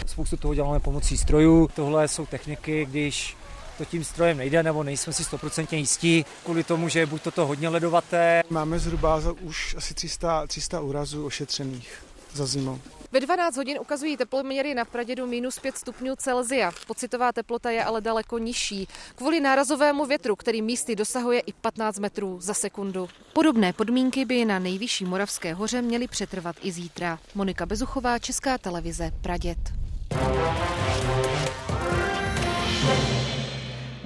[0.07, 1.69] Spoustu toho děláme pomocí strojů.
[1.75, 3.37] Tohle jsou techniky, když
[3.79, 7.69] to tím strojem nejde, nebo nejsme si 100% jistí, kvůli tomu, že buď toto hodně
[7.69, 8.43] ledovaté.
[8.51, 12.79] Máme zhruba už asi 300, 300 úrazů ošetřených za zimou.
[13.13, 16.73] Ve 12 hodin ukazují teploměry na Pradědu minus 5 stupňů Celzia.
[16.87, 18.89] Pocitová teplota je ale daleko nižší.
[19.15, 23.09] Kvůli nárazovému větru, který místy dosahuje i 15 metrů za sekundu.
[23.33, 27.19] Podobné podmínky by na nejvyšší Moravské hoře měly přetrvat i zítra.
[27.35, 29.59] Monika Bezuchová, Česká televize, Praděd.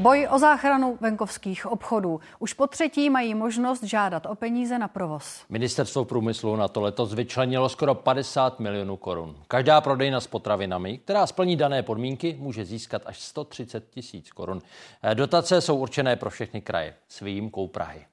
[0.06, 2.20] Boj o záchranu venkovských obchodů.
[2.38, 5.44] Už po třetí mají možnost žádat o peníze na provoz.
[5.48, 9.36] Ministerstvo průmyslu na to letos vyčlenilo skoro 50 milionů korun.
[9.48, 14.62] Každá prodejna s potravinami, která splní dané podmínky, může získat až 130 tisíc korun.
[15.02, 18.06] Eh, dotace jsou určené pro všechny kraje s výjimkou Prahy.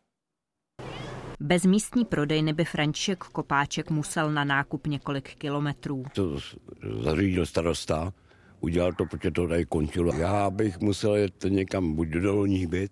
[1.40, 6.04] Bez místní prodejny by František Kopáček musel na nákup několik kilometrů.
[6.16, 6.38] To
[7.02, 8.14] zařídil starosta
[8.63, 10.13] udělal to, protože to tady končilo.
[10.13, 12.91] Já bych musel jet někam buď do dolních byt,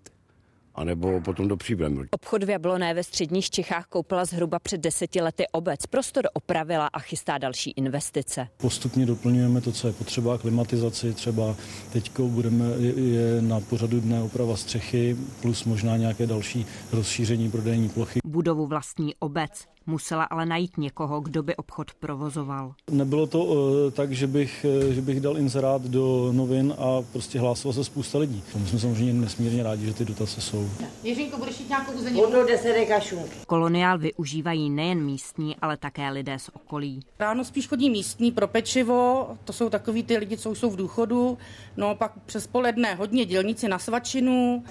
[0.74, 2.04] anebo potom do Příbram.
[2.10, 5.86] Obchod v Jabloné ve středních Čechách koupila zhruba před deseti lety obec.
[5.86, 8.48] Prostor opravila a chystá další investice.
[8.56, 11.12] Postupně doplňujeme to, co je potřeba, klimatizaci.
[11.12, 11.56] Třeba
[11.92, 12.64] teď budeme,
[12.96, 18.20] je na pořadu dne oprava střechy, plus možná nějaké další rozšíření prodejní plochy.
[18.24, 19.71] Budovu vlastní obec.
[19.86, 22.74] Musela ale najít někoho, kdo by obchod provozoval.
[22.90, 27.40] Nebylo to uh, tak, že bych, uh, že bych dal inzerát do novin a prostě
[27.40, 28.42] hlásilo se spousta lidí.
[28.56, 30.70] My jsme samozřejmě nesmírně rádi, že ty dotace jsou.
[31.02, 32.26] Jiřínko, budeš jít nějakou uzeninu?
[32.26, 32.38] Budu
[33.46, 37.00] Koloniál využívají nejen místní, ale také lidé z okolí.
[37.18, 41.38] Ráno spíš chodí místní pro pečivo, to jsou takový ty lidi, co jsou v důchodu.
[41.76, 44.64] No pak přes poledne hodně dělníci na svačinu.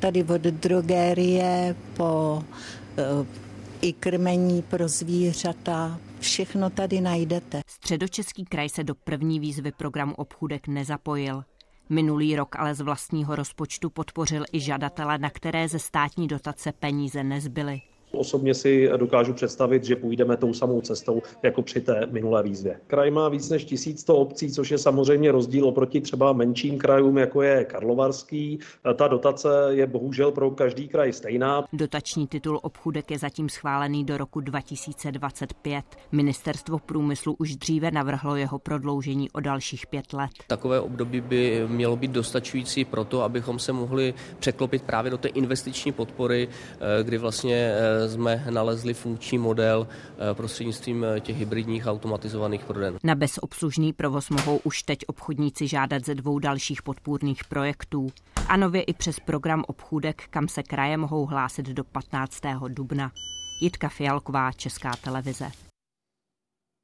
[0.00, 2.81] Tady od drogérie po Eh,
[3.80, 7.62] i krmení pro zvířata, všechno tady najdete.
[7.66, 11.44] Středočeský kraj se do první výzvy programu Obchůdek nezapojil.
[11.88, 17.24] Minulý rok ale z vlastního rozpočtu podpořil i žadatele, na které ze státní dotace peníze
[17.24, 17.80] nezbyly.
[18.12, 22.80] Osobně si dokážu představit, že půjdeme tou samou cestou jako při té minulé výzvě.
[22.86, 27.42] Kraj má víc než 1100 obcí, což je samozřejmě rozdíl oproti třeba menším krajům, jako
[27.42, 28.58] je Karlovarský.
[28.96, 31.64] Ta dotace je bohužel pro každý kraj stejná.
[31.72, 35.84] Dotační titul obchůdek je zatím schválený do roku 2025.
[36.12, 40.30] Ministerstvo průmyslu už dříve navrhlo jeho prodloužení o dalších pět let.
[40.46, 45.28] Takové období by mělo být dostačující pro to, abychom se mohli překlopit právě do té
[45.28, 52.64] investiční podpory, eh, kdy vlastně eh, jsme nalezli funkční model eh, prostřednictvím těch hybridních automatizovaných
[52.64, 52.98] proden.
[53.04, 58.12] Na bezobslužný provoz mohou už teď obchodníci žádat ze dvou dalších podpůrných projektů.
[58.48, 62.40] A nově i přes program obchůdek, kam se kraje mohou hlásit do 15.
[62.68, 63.12] dubna.
[63.60, 65.50] Jitka Fialková, Česká televize.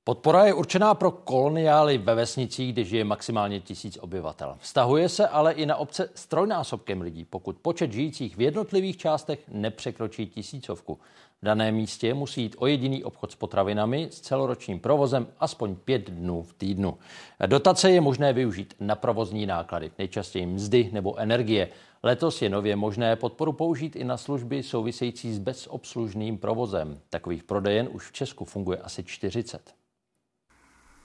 [0.09, 4.57] Podpora je určená pro koloniály ve vesnicích, kde žije maximálně tisíc obyvatel.
[4.59, 9.39] Vztahuje se ale i na obce s trojnásobkem lidí, pokud počet žijících v jednotlivých částech
[9.49, 10.99] nepřekročí tisícovku.
[11.43, 16.11] V daném místě musí jít o jediný obchod s potravinami s celoročním provozem aspoň pět
[16.11, 16.99] dnů v týdnu.
[17.47, 21.69] Dotace je možné využít na provozní náklady, nejčastěji mzdy nebo energie.
[22.03, 27.01] Letos je nově možné podporu použít i na služby související s bezobslužným provozem.
[27.11, 29.78] Takových prodejen už v Česku funguje asi 40.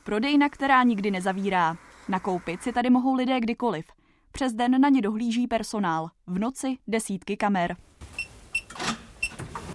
[0.03, 1.77] Prodejna, která nikdy nezavírá.
[2.09, 3.85] Nakoupit si tady mohou lidé kdykoliv.
[4.31, 6.09] Přes den na ně dohlíží personál.
[6.27, 7.75] V noci desítky kamer.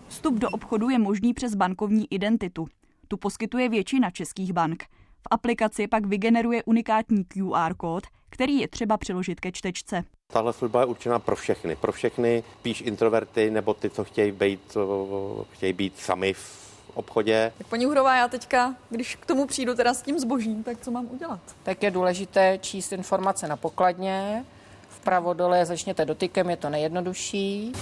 [0.09, 2.67] Vstup do obchodu je možný přes bankovní identitu.
[3.09, 4.85] Tu poskytuje většina českých bank.
[5.19, 10.05] V aplikaci pak vygeneruje unikátní QR kód, který je třeba přiložit ke čtečce.
[10.33, 11.77] Tahle služba je určena pro všechny.
[11.77, 14.77] Pro všechny, píš introverty nebo ty, co chtějí být,
[15.53, 16.35] chtějí být sami
[16.99, 17.53] obchodě.
[17.59, 20.91] Tak paní Uhrová, já teďka, když k tomu přijdu teda s tím zbožím, tak co
[20.91, 21.41] mám udělat?
[21.63, 24.45] Tak je důležité číst informace na pokladně.
[24.89, 27.73] Vpravo dole začněte dotykem, je to nejjednodušší.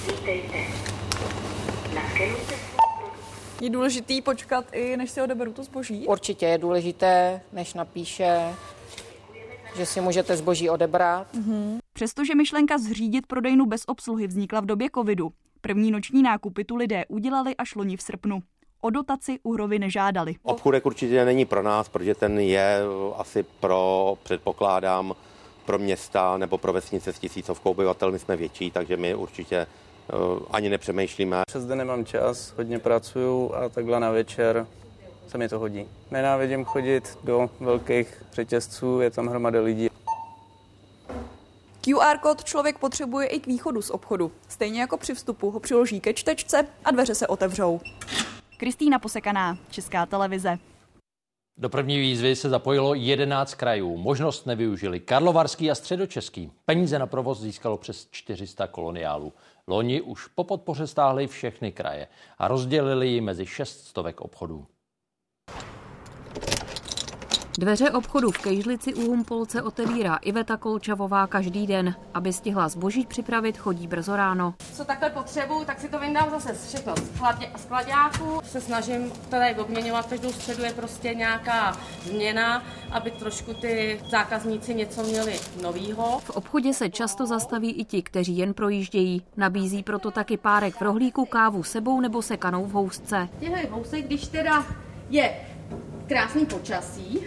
[3.60, 6.06] Je důležitý počkat i, než si odeberu to zboží?
[6.06, 8.54] Určitě je důležité, než napíše,
[9.76, 11.34] že si můžete zboží odebrat.
[11.34, 11.78] Mm-hmm.
[11.92, 17.04] Přestože myšlenka zřídit prodejnu bez obsluhy vznikla v době covidu, první noční nákupy tu lidé
[17.08, 18.42] udělali až loni v srpnu.
[18.86, 20.34] O dotaci Uhrovi nežádali.
[20.42, 22.80] Obchůdek určitě není pro nás, protože ten je
[23.16, 25.14] asi pro, předpokládám,
[25.64, 28.12] pro města nebo pro vesnice s tisícovkou obyvatel.
[28.12, 29.66] My jsme větší, takže my určitě eh,
[30.50, 31.42] ani nepřemýšlíme.
[31.46, 34.66] Přes den nemám čas, hodně pracuju a takhle na večer
[35.28, 35.88] se mi to hodí.
[36.10, 39.88] Nenávidím chodit do velkých řetězců, je tam hromada lidí.
[41.80, 44.32] QR kód člověk potřebuje i k východu z obchodu.
[44.48, 47.80] Stejně jako při vstupu ho přiloží ke čtečce a dveře se otevřou.
[48.58, 50.58] Kristýna Posekaná, Česká televize.
[51.58, 53.96] Do první výzvy se zapojilo 11 krajů.
[53.96, 56.50] Možnost nevyužili Karlovarský a Středočeský.
[56.64, 59.32] Peníze na provoz získalo přes 400 koloniálů.
[59.66, 64.66] Loni už po podpoře stáhly všechny kraje a rozdělili ji mezi šest stovek obchodů.
[67.58, 71.94] Dveře obchodu v Kejžlici u Humpolce otevírá Iveta Kolčavová každý den.
[72.14, 74.54] Aby stihla zboží připravit, chodí brzo ráno.
[74.72, 78.40] Co takhle potřebuju, tak si to vyndám zase všechno z skladáku.
[78.44, 85.02] Se snažím tady obměňovat, každou středu je prostě nějaká změna, aby trošku ty zákazníci něco
[85.02, 86.20] měli novýho.
[86.24, 89.22] V obchodě se často zastaví i ti, kteří jen projíždějí.
[89.36, 93.28] Nabízí proto taky párek v rohlíku, kávu sebou nebo sekanou v housce.
[93.40, 94.66] Těhle housek, když teda
[95.10, 95.34] je
[96.06, 97.20] krásný počasí,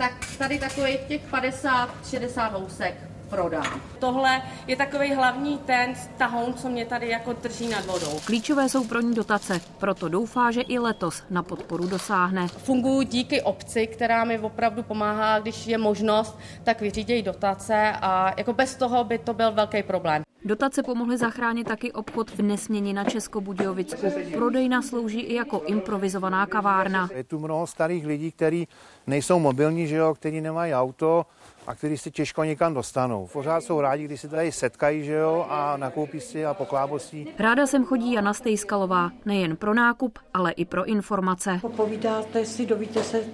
[0.00, 2.94] tak tady takových těch 50-60 housek
[3.28, 3.80] prodám.
[3.98, 8.20] Tohle je takový hlavní ten tahoun, co mě tady jako drží nad vodou.
[8.24, 12.48] Klíčové jsou pro ní dotace, proto doufá, že i letos na podporu dosáhne.
[12.48, 18.52] Funguji díky obci, která mi opravdu pomáhá, když je možnost, tak vyřídějí dotace a jako
[18.52, 20.22] bez toho by to byl velký problém.
[20.44, 24.06] Dotace pomohly zachránit taky obchod v Nesměni na Českobudějovicku.
[24.32, 27.08] Prodejna slouží i jako improvizovaná kavárna.
[27.14, 28.68] Je tu mnoho starých lidí, kteří
[29.06, 31.26] nejsou mobilní, že jo, kteří nemají auto
[31.66, 33.28] a kteří se těžko někam dostanou.
[33.32, 37.28] Pořád jsou rádi, když se tady setkají, že jo, a nakoupí si a poklábosí.
[37.38, 41.60] Ráda sem chodí Jana Stejskalová, nejen pro nákup, ale i pro informace.
[41.76, 43.24] Povídáte si, dovíte se,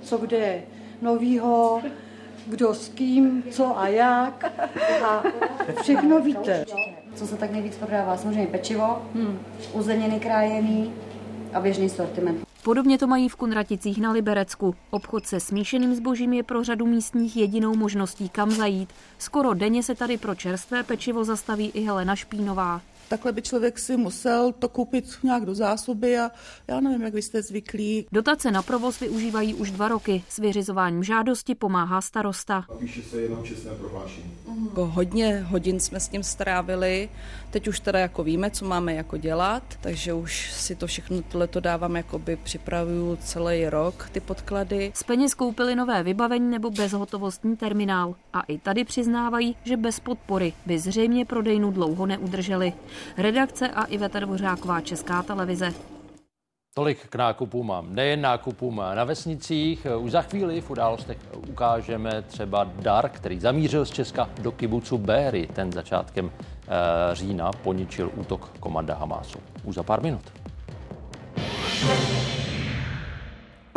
[0.00, 0.62] co kde je
[1.02, 1.82] novýho,
[2.50, 4.44] kdo s kým, co a jak
[5.04, 5.22] a
[5.82, 6.64] všechno víte.
[7.14, 8.16] Co se tak nejvíc prodává?
[8.16, 9.38] Samozřejmě pečivo, hmm.
[9.72, 10.92] uzeniny krájený
[11.52, 12.50] a běžný sortiment.
[12.62, 14.74] Podobně to mají v Kunraticích na Liberecku.
[14.90, 18.92] Obchod se smíšeným zbožím je pro řadu místních jedinou možností, kam zajít.
[19.18, 22.80] Skoro denně se tady pro čerstvé pečivo zastaví i Helena Špínová.
[23.10, 26.30] Takhle by člověk si musel to koupit nějak do zásoby a
[26.68, 28.06] já nevím, jak vy jste zvyklí.
[28.12, 30.22] Dotace na provoz využívají už dva roky.
[30.28, 32.64] S vyřizováním žádosti pomáhá starosta.
[32.78, 34.30] Píše se jenom čestné prohlášení.
[34.68, 37.08] Jako hodně hodin jsme s tím strávili.
[37.50, 41.60] Teď už teda jako víme, co máme jako dělat, takže už si to všechno tohleto
[41.60, 44.92] dávám, jakoby připravuju celý rok ty podklady.
[44.94, 48.14] Z peněz koupili nové vybavení nebo bezhotovostní terminál.
[48.32, 52.72] A i tady přiznávají, že bez podpory by zřejmě prodejnu dlouho neudrželi.
[53.16, 55.74] Redakce a Iveta Dvořáková, Česká televize.
[56.74, 59.86] Tolik k nákupům a nejen nákupům na vesnicích.
[59.98, 65.48] Už za chvíli v událostech ukážeme třeba dar, který zamířil z Česka do kibucu Béry.
[65.52, 66.68] Ten začátkem eh,
[67.12, 69.38] října poničil útok komanda Hamásu.
[69.64, 70.32] Už za pár minut.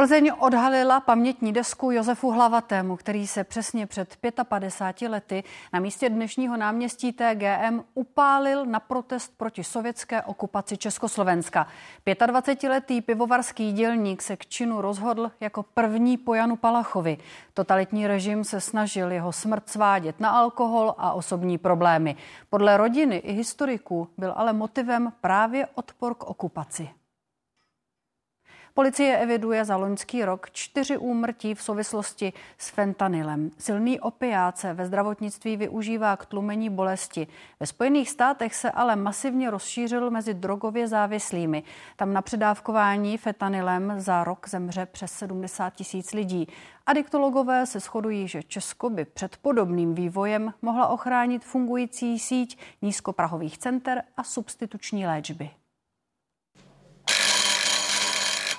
[0.04, 5.44] Plzeň odhalila pamětní desku Josefu Hlavatému, který se přesně před 55 lety
[5.74, 11.68] na místě dnešního náměstí TGM upálil na protest proti sovětské okupaci Československa.
[12.06, 17.18] 25-letý pivovarský dělník se k činu rozhodl jako první po Janu Palachovi.
[17.54, 22.16] Totalitní režim se snažil jeho smrt svádět na alkohol a osobní problémy.
[22.50, 26.90] Podle rodiny i historiků byl ale motivem právě odpor k okupaci.
[28.76, 33.52] Policie eviduje za loňský rok čtyři úmrtí v souvislosti s fentanylem.
[33.58, 37.28] Silný opiát se ve zdravotnictví využívá k tlumení bolesti.
[37.60, 41.64] Ve Spojených státech se ale masivně rozšířil mezi drogově závislými.
[41.96, 46.48] Tam na předávkování fentanylem za rok zemře přes 70 tisíc lidí.
[46.86, 54.04] Adiktologové se shodují, že Česko by před podobným vývojem mohla ochránit fungující síť nízkoprahových center
[54.18, 55.50] a substituční léčby.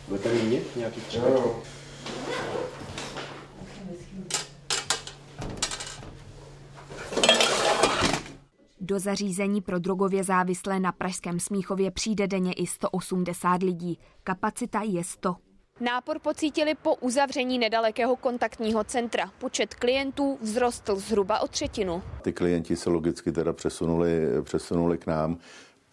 [0.09, 1.29] Budete mít nějaký třeba?
[8.81, 13.99] Do zařízení pro drogově závislé na Pražském Smíchově přijde denně i 180 lidí.
[14.25, 15.37] Kapacita je 100.
[15.81, 19.31] Nápor pocítili po uzavření nedalekého kontaktního centra.
[19.39, 22.03] Počet klientů vzrostl zhruba o třetinu.
[22.23, 25.39] Ty klienti se logicky teda přesunuli, přesunuli k nám.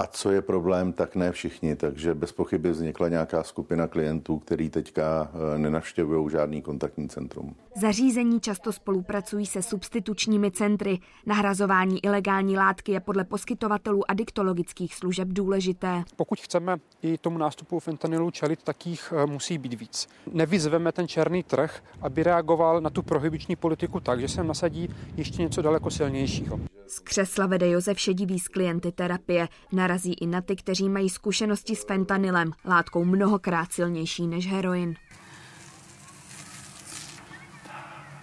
[0.02, 4.70] A co je problém, tak ne všichni, takže bez pochyby vznikla nějaká skupina klientů, který
[4.70, 7.56] teďka eh, nenavštěvují žádný kontaktní centrum.
[7.82, 11.00] Zařízení často spolupracují se substitučními centry.
[11.26, 16.04] Nahrazování ilegální látky je podle poskytovatelů adiktologických služeb důležité.
[16.16, 20.08] Pokud chceme i tomu nástupu fentanylu čelit, tak jich eh, musí být víc.
[20.34, 25.42] Nevyzveme ten černý trh, aby reagoval na tu prohybiční politiku tak, že se nasadí ještě
[25.42, 26.60] něco daleko silnějšího.
[26.92, 29.48] Z křesla vede Josef Šedivý z klienty terapie.
[29.92, 34.96] Narazí i na ty, kteří mají zkušenosti s fentanylem, látkou mnohokrát silnější než heroin.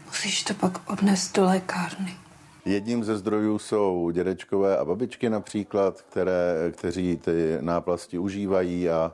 [0.07, 2.14] Musíš to pak odnést do lékárny.
[2.64, 9.12] Jedním ze zdrojů jsou dědečkové a babičky například, které, kteří ty náplasti užívají a,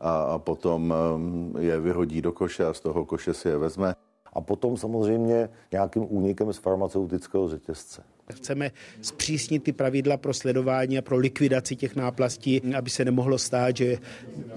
[0.00, 3.94] a, a potom um, je vyhodí do koše a z toho koše si je vezme.
[4.32, 8.02] A potom samozřejmě nějakým únikem z farmaceutického řetězce.
[8.32, 8.70] Chceme
[9.00, 13.96] zpřísnit ty pravidla pro sledování a pro likvidaci těch náplastí, aby se nemohlo stát, že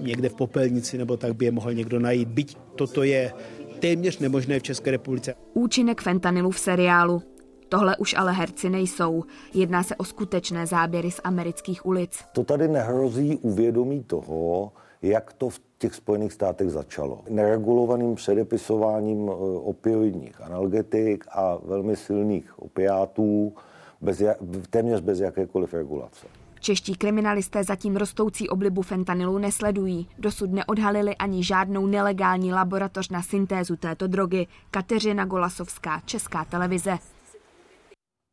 [0.00, 2.28] někde v popelnici nebo tak by je mohl někdo najít.
[2.28, 3.32] Byť toto je
[3.78, 5.34] téměř nemožné v České republice.
[5.54, 7.22] Účinek fentanylu v seriálu.
[7.68, 9.24] Tohle už ale herci nejsou.
[9.54, 12.18] Jedná se o skutečné záběry z amerických ulic.
[12.32, 14.72] To tady nehrozí uvědomí toho,
[15.02, 17.20] jak to v těch Spojených státech začalo.
[17.28, 23.52] Neregulovaným předepisováním eh, opioidních analgetik a velmi silných opiátů,
[24.00, 24.22] bez,
[24.70, 26.26] téměř bez jakékoliv regulace.
[26.60, 30.08] Čeští kriminalisté zatím rostoucí oblibu fentanylu nesledují.
[30.18, 34.46] Dosud neodhalili ani žádnou nelegální laboratoř na syntézu této drogy.
[34.70, 36.98] Kateřina Golasovská, Česká televize.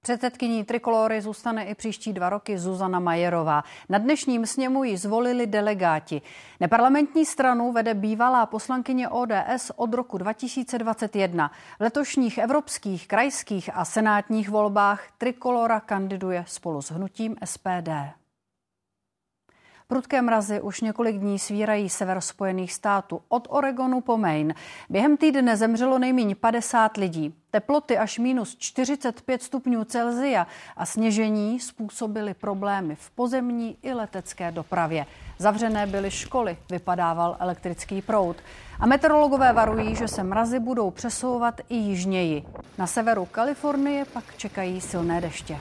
[0.03, 3.63] Předsedkyní Trikolory zůstane i příští dva roky Zuzana Majerová.
[3.89, 6.21] Na dnešním sněmu ji zvolili delegáti.
[6.59, 11.51] Neparlamentní stranu vede bývalá poslankyně ODS od roku 2021.
[11.79, 17.89] V letošních evropských, krajských a senátních volbách Trikolora kandiduje spolu s hnutím SPD.
[19.87, 24.53] Prudké mrazy už několik dní svírají sever Spojených států od Oregonu po Maine.
[24.89, 27.35] Během týdne zemřelo nejméně 50 lidí.
[27.51, 35.05] Teploty až minus 45 stupňů Celzia a sněžení způsobily problémy v pozemní i letecké dopravě.
[35.37, 38.37] Zavřené byly školy, vypadával elektrický proud.
[38.79, 42.43] A meteorologové varují, že se mrazy budou přesouvat i jižněji.
[42.77, 45.59] Na severu Kalifornie pak čekají silné deště.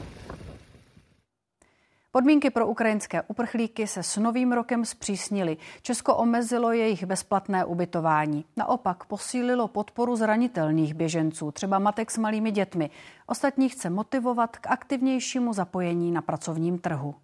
[2.15, 5.57] Podmínky pro ukrajinské uprchlíky se s novým rokem zpřísnily.
[5.83, 8.45] Česko omezilo jejich bezplatné ubytování.
[8.57, 12.91] Naopak posílilo podporu zranitelných běženců, třeba matek s malými dětmi.
[13.27, 17.15] Ostatní chce motivovat k aktivnějšímu zapojení na pracovním trhu.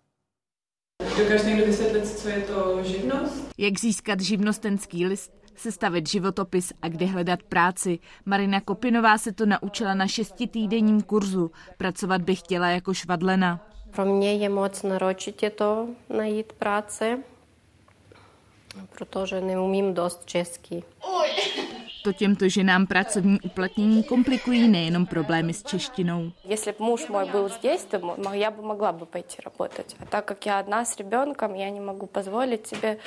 [1.45, 3.49] Někdo vysvětlit, co je to živnost?
[3.59, 7.99] Jak získat živnostenský list, sestavit životopis a kde hledat práci.
[8.25, 11.51] Marina Kopinová se to naučila na šestitýdenním kurzu.
[11.77, 13.68] Pracovat by chtěla jako švadlena.
[13.91, 17.19] Pro mě je moc náročitě to najít práci,
[18.99, 20.83] protože neumím dost česky.
[22.08, 26.32] To těmto ženám pracovní uplatnění komplikují nejenom problémy s češtinou.
[26.50, 29.96] Если бы муж мой был здесь, то я бы могла бы пойти работать.
[30.00, 32.98] А так как я одна с ребенком, я не могу позволить себе,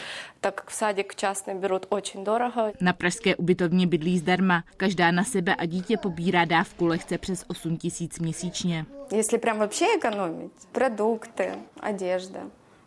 [0.41, 2.73] так как в садик частный берут очень дорого.
[2.81, 4.65] Na pražské ubytovně bydlí zdarma.
[4.77, 8.87] Každá na sebe a dítě pobírá dávku lehce přes 8 tisíc měsíčně.
[9.13, 12.41] Если прям вообще экономить, продукты, одежда,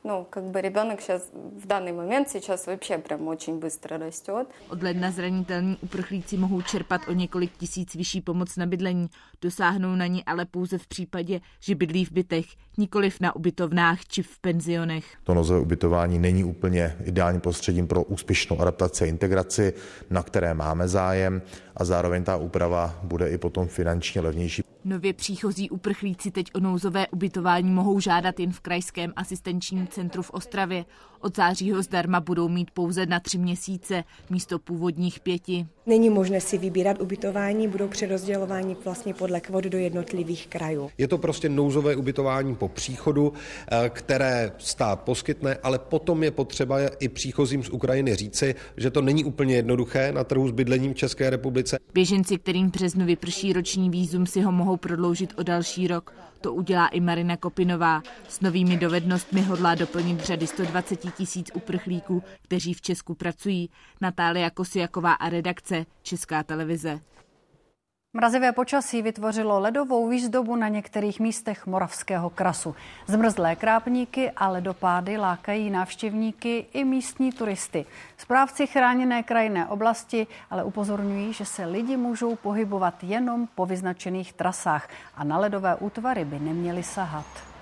[0.03, 4.47] ну, как бы ребенок сейчас в данный момент сейчас вообще прям очень быстро растет.
[4.69, 9.09] Od ledna zranitelní uprchlíci mohou čerpat o několik tisíc vyšší pomoc na bydlení.
[9.41, 12.45] Dosáhnou na ní ale pouze v případě, že bydlí v bytech,
[12.77, 15.05] nikoliv na ubytovnách či v penzionech.
[15.23, 19.73] To nozové ubytování není úplně ideálním prostředím pro úspěšnou adaptaci a integraci,
[20.09, 21.41] na které máme zájem
[21.75, 24.63] a zároveň ta úprava bude i potom finančně levnější.
[24.84, 30.30] Nově příchozí uprchlíci teď o nouzové ubytování mohou žádat jen v krajském asistenčním centru v
[30.30, 30.84] Ostravě.
[31.24, 35.66] Od září ho zdarma budou mít pouze na tři měsíce místo původních pěti.
[35.86, 40.90] Není možné si vybírat ubytování, budou přerozdělováni vlastně podle kvot do jednotlivých krajů.
[40.98, 46.78] Je to prostě nouzové ubytování po příchodu, eh, které stát poskytne, ale potom je potřeba
[47.00, 50.96] i příchozím z Ukrajiny říci, že to není úplně jednoduché na trhu s bydlením v
[50.96, 51.78] České republice.
[51.94, 56.14] Běženci, kterým březnu vyprší roční výzum, si ho mohou prodloužit o další rok.
[56.44, 58.02] To udělá i Marina Kopinová.
[58.28, 63.70] S novými dovednostmi hodlá doplnit řady 120 tisíc uprchlíků, kteří v Česku pracují.
[64.00, 67.00] Natália Kosiaková a redakce Česká televize.
[68.16, 72.74] Mrazivé počasí vytvořilo ledovou výzdobu na některých místech Moravského krasu.
[73.06, 77.86] Zmrzlé krápníky a ledopády lákají návštěvníky i místní turisty.
[78.16, 84.88] Správci chráněné krajinné oblasti ale upozorňují, že se lidi můžou pohybovat jenom po vyznačených trasách
[85.16, 87.53] a na ledové útvary by neměli sahat.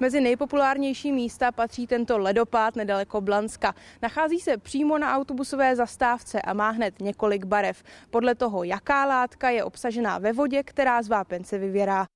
[0.00, 3.74] Mezi nejpopulárnější místa patří tento ledopád nedaleko Blanska.
[4.02, 7.82] Nachází se přímo na autobusové zastávce a má hned několik barev.
[8.10, 12.06] Podle toho, jaká látka je obsažená ve vodě, která z vápence vyvěrá.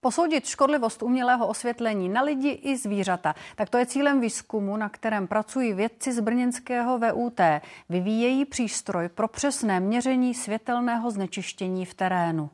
[0.00, 3.34] Posoudit škodlivost umělého osvětlení na lidi i zvířata.
[3.56, 7.40] Tak to je cílem výzkumu, na kterém pracují vědci z brněnského VUT.
[7.88, 12.50] Vyvíjejí přístroj pro přesné měření světelného znečištění v terénu.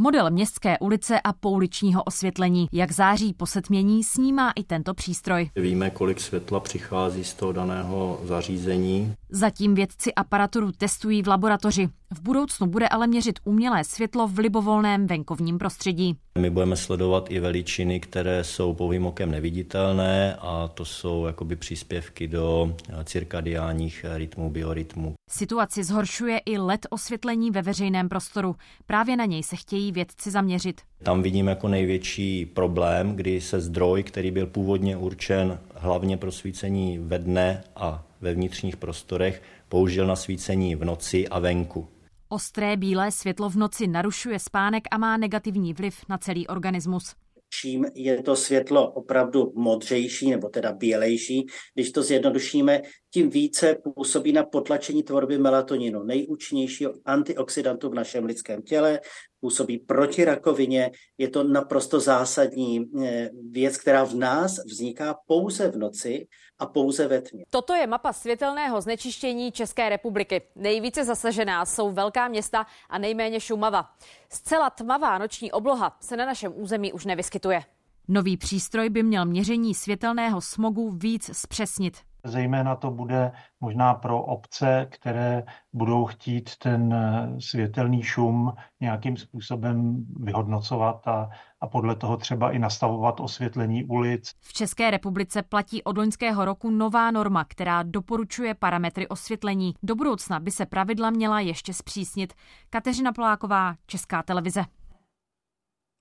[0.00, 5.50] Model městské ulice a pouličního osvětlení, jak září po setmění, snímá i tento přístroj.
[5.56, 9.14] Víme, kolik světla přichází z toho daného zařízení.
[9.30, 11.88] Zatím vědci aparaturu testují v laboratoři.
[12.10, 16.16] V budoucnu bude ale měřit umělé světlo v libovolném venkovním prostředí.
[16.38, 22.28] My budeme sledovat i veličiny, které jsou pouhým okem neviditelné a to jsou jakoby příspěvky
[22.28, 25.14] do cirkadiálních rytmů, biorytmů.
[25.30, 28.56] Situaci zhoršuje i LED osvětlení ve veřejném prostoru.
[28.86, 30.80] Právě na něj se chtějí vědci zaměřit.
[31.02, 36.98] Tam vidím jako největší problém, kdy se zdroj, který byl původně určen hlavně pro svícení
[36.98, 41.88] ve dne a ve vnitřních prostorech, použil na svícení v noci a venku.
[42.28, 47.14] Ostré bílé světlo v noci narušuje spánek a má negativní vliv na celý organismus.
[47.50, 54.32] Čím je to světlo opravdu modřejší nebo teda bělejší, když to zjednodušíme, tím více působí
[54.32, 59.00] na potlačení tvorby melatoninu, nejúčinnějšího antioxidantu v našem lidském těle,
[59.40, 60.90] působí proti rakovině.
[61.18, 66.26] Je to naprosto zásadní eh, věc, která v nás vzniká pouze v noci
[66.58, 67.44] a pouze ve tmě.
[67.50, 70.42] Toto je mapa světelného znečištění České republiky.
[70.56, 73.90] Nejvíce zasažená jsou velká města a nejméně Šumava.
[74.32, 77.62] Zcela tmavá noční obloha se na našem území už nevyskytuje.
[78.08, 82.07] Nový přístroj by měl měření světelného smogu víc zpřesnit.
[82.28, 90.04] Zejména to bude možná pro obce, které budou chtít ten eh, světelný šum nějakým způsobem
[90.16, 94.32] vyhodnocovat a, a podle toho třeba i nastavovat osvětlení ulic.
[94.40, 99.74] V České republice platí od loňského roku nová norma, která doporučuje parametry osvětlení.
[99.82, 102.32] Do budoucna by se pravidla měla ještě zpřísnit.
[102.70, 104.64] Kateřina Poláková, Česká televize.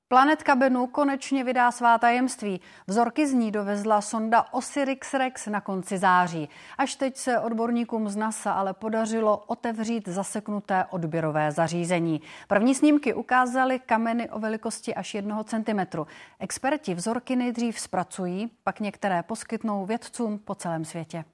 [0.09, 2.61] Planetka Bennu konečně vydá svá tajemství.
[2.87, 6.49] Vzorky z ní dovezla sonda Osiris-Rex na konci září.
[6.77, 12.21] Až teď se odborníkům z NASA ale podařilo otevřít zaseknuté odběrové zařízení.
[12.47, 16.07] První snímky ukázaly kameny o velikosti až jednoho centimetru.
[16.39, 21.25] Experti vzorky nejdřív zpracují, pak některé poskytnou vědcům po celém světě.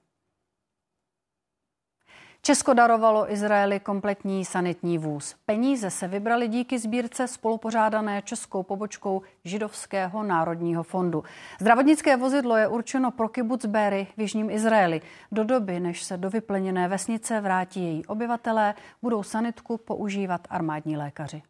[2.45, 5.35] Česko darovalo Izraeli kompletní sanitní vůz.
[5.45, 11.23] Peníze se vybrali díky sbírce spolupořádané českou pobočkou Židovského národního fondu.
[11.61, 15.01] Zdravotnické vozidlo je určeno pro kibuc Béry v Jižním Izraeli.
[15.31, 21.41] Do doby, než se do vypleněné vesnice vrátí její obyvatelé, budou sanitku používat armádní lékaři.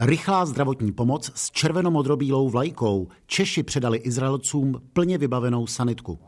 [0.00, 3.08] Rychlá zdravotní pomoc s červenomodrobílou vlajkou.
[3.26, 6.18] Češi předali Izraelcům plně vybavenou sanitku.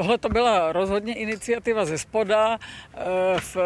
[0.00, 2.58] Tohle to byla rozhodně iniciativa ze spoda.
[2.94, 3.56] Eh, v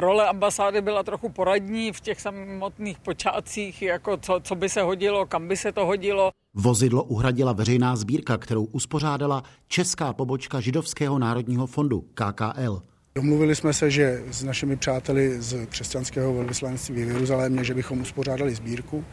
[0.00, 5.26] role ambasády byla trochu poradní v těch samotných počátcích, jako co, co by se hodilo,
[5.26, 6.30] kam by se to hodilo.
[6.54, 12.82] Vozidlo uhradila veřejná sbírka, kterou uspořádala Česká pobočka Židovského národního fondu KKL.
[13.14, 18.54] Domluvili jsme se, že s našimi přáteli z křesťanského velvyslanectví v Jeruzalémě, že bychom uspořádali
[18.54, 19.04] sbírku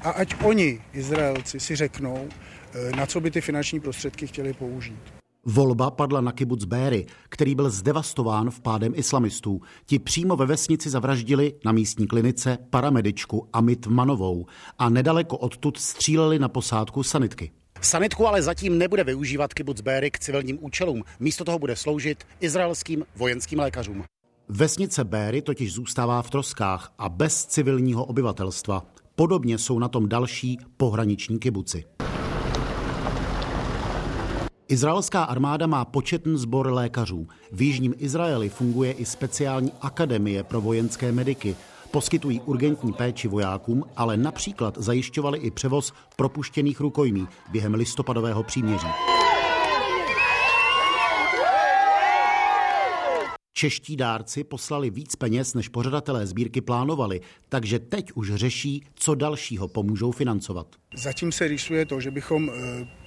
[0.00, 2.28] a ať oni, Izraelci, si řeknou,
[2.74, 5.17] eh, na co by ty finanční prostředky chtěli použít.
[5.44, 9.60] Volba padla na kibuc Béry, který byl zdevastován v pádem islamistů.
[9.86, 14.46] Ti přímo ve vesnici zavraždili na místní klinice paramedičku Amit Manovou
[14.78, 17.50] a nedaleko odtud stříleli na posádku sanitky.
[17.80, 21.02] Sanitku ale zatím nebude využívat kibuc Béry k civilním účelům.
[21.20, 24.04] Místo toho bude sloužit izraelským vojenským lékařům.
[24.48, 28.86] Vesnice Béry totiž zůstává v troskách a bez civilního obyvatelstva.
[29.16, 31.84] Podobně jsou na tom další pohraniční kibuci.
[34.70, 37.28] Izraelská armáda má početný sbor lékařů.
[37.52, 41.56] V jižním Izraeli funguje i speciální akademie pro vojenské mediky.
[41.90, 48.86] Poskytují urgentní péči vojákům, ale například zajišťovali i převoz propuštěných rukojmí během listopadového příměří.
[53.52, 59.68] Čeští dárci poslali víc peněz, než pořadatelé sbírky plánovali, takže teď už řeší, co dalšího
[59.68, 60.66] pomůžou financovat.
[60.94, 62.97] Zatím se rýsuje to, že bychom eh,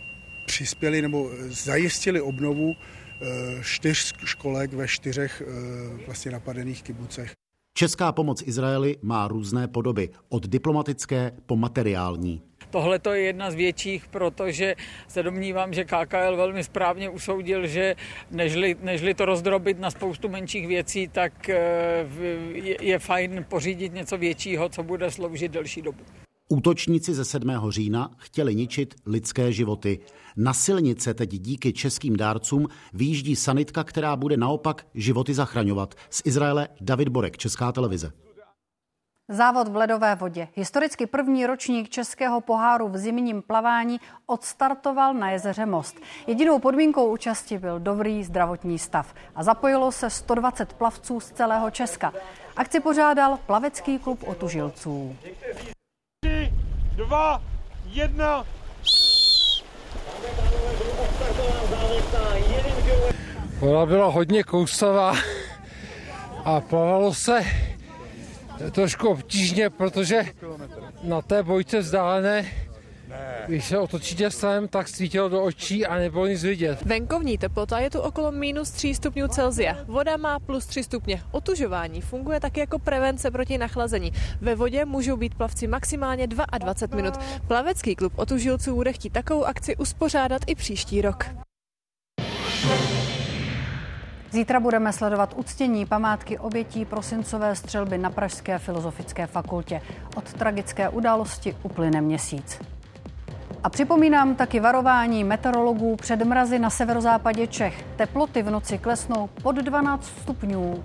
[0.51, 3.25] přispěli nebo zajistili obnovu eh,
[3.63, 7.31] čtyř školek ve čtyřech eh, vlastně napadených kibucech.
[7.77, 12.41] Česká pomoc Izraeli má různé podoby, od diplomatické po materiální.
[12.69, 14.75] Tohle to je jedna z větších, protože
[15.07, 17.95] se domnívám, že KKL velmi správně usoudil, že
[18.31, 22.07] nežli, nežli to rozdrobit na spoustu menších věcí, tak eh,
[22.53, 26.03] je, je fajn pořídit něco většího, co bude sloužit delší dobu.
[26.51, 27.51] Útočníci ze 7.
[27.69, 29.99] října chtěli ničit lidské životy.
[30.37, 35.95] Na silnice teď díky českým dárcům výjíždí sanitka, která bude naopak životy zachraňovat.
[36.09, 38.11] Z Izraele David Borek, Česká televize.
[39.29, 40.47] Závod v ledové vodě.
[40.55, 45.95] Historicky první ročník českého poháru v zimním plavání odstartoval na jezeře Most.
[46.27, 52.13] Jedinou podmínkou účasti byl dobrý zdravotní stav a zapojilo se 120 plavců z celého Česka.
[52.55, 55.15] Akci pořádal plavecký klub otužilců.
[56.25, 56.53] 3,
[56.95, 57.41] 2,
[57.85, 58.45] 1,
[63.59, 65.15] Ona byla hodně kousavá
[66.45, 67.41] a plavalo se
[68.71, 70.25] trošku obtížně, protože
[71.03, 72.45] na té bojce vzdálené
[73.47, 76.81] když se otočíte stranem, tak svítilo do očí a nebylo nic vidět.
[76.85, 79.77] Venkovní teplota je tu okolo minus 3 stupňů Celsia.
[79.85, 81.21] Voda má plus 3 stupně.
[81.31, 84.11] Otužování funguje taky jako prevence proti nachlazení.
[84.41, 87.13] Ve vodě můžou být plavci maximálně 22 minut.
[87.47, 91.25] Plavecký klub otužilců bude chtít takovou akci uspořádat i příští rok.
[94.31, 99.81] Zítra budeme sledovat uctění památky obětí prosincové střelby na Pražské filozofické fakultě.
[100.15, 102.59] Od tragické události uplyne měsíc.
[103.63, 107.85] A připomínám taky varování meteorologů před mrazy na severozápadě Čech.
[107.95, 110.83] Teploty v noci klesnou pod 12 stupňů.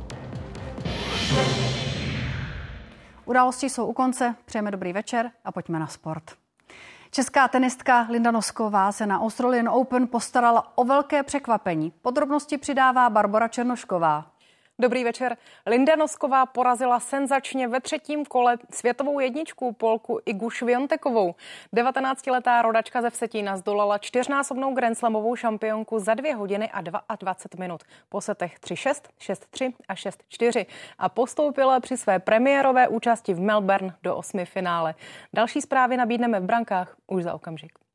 [3.25, 6.23] Události jsou u konce, přejeme dobrý večer a pojďme na sport.
[7.11, 11.93] Česká tenistka Linda Nosková se na Australian Open postarala o velké překvapení.
[12.03, 14.36] Podrobnosti přidává Barbara Černošková.
[14.79, 15.37] Dobrý večer.
[15.67, 21.35] Linda Nosková porazila senzačně ve třetím kole světovou jedničku Polku Igu Šviontekovou.
[21.75, 26.71] 19-letá rodačka ze Vsetína zdolala čtyřnásobnou grandslamovou šampionku za dvě hodiny
[27.09, 27.83] a 22 minut.
[28.09, 30.67] Po setech 3-6, 6-3 a 6-4
[30.99, 34.95] a postoupila při své premiérové účasti v Melbourne do osmi finále.
[35.33, 37.86] Další zprávy nabídneme v brankách už za okamžik.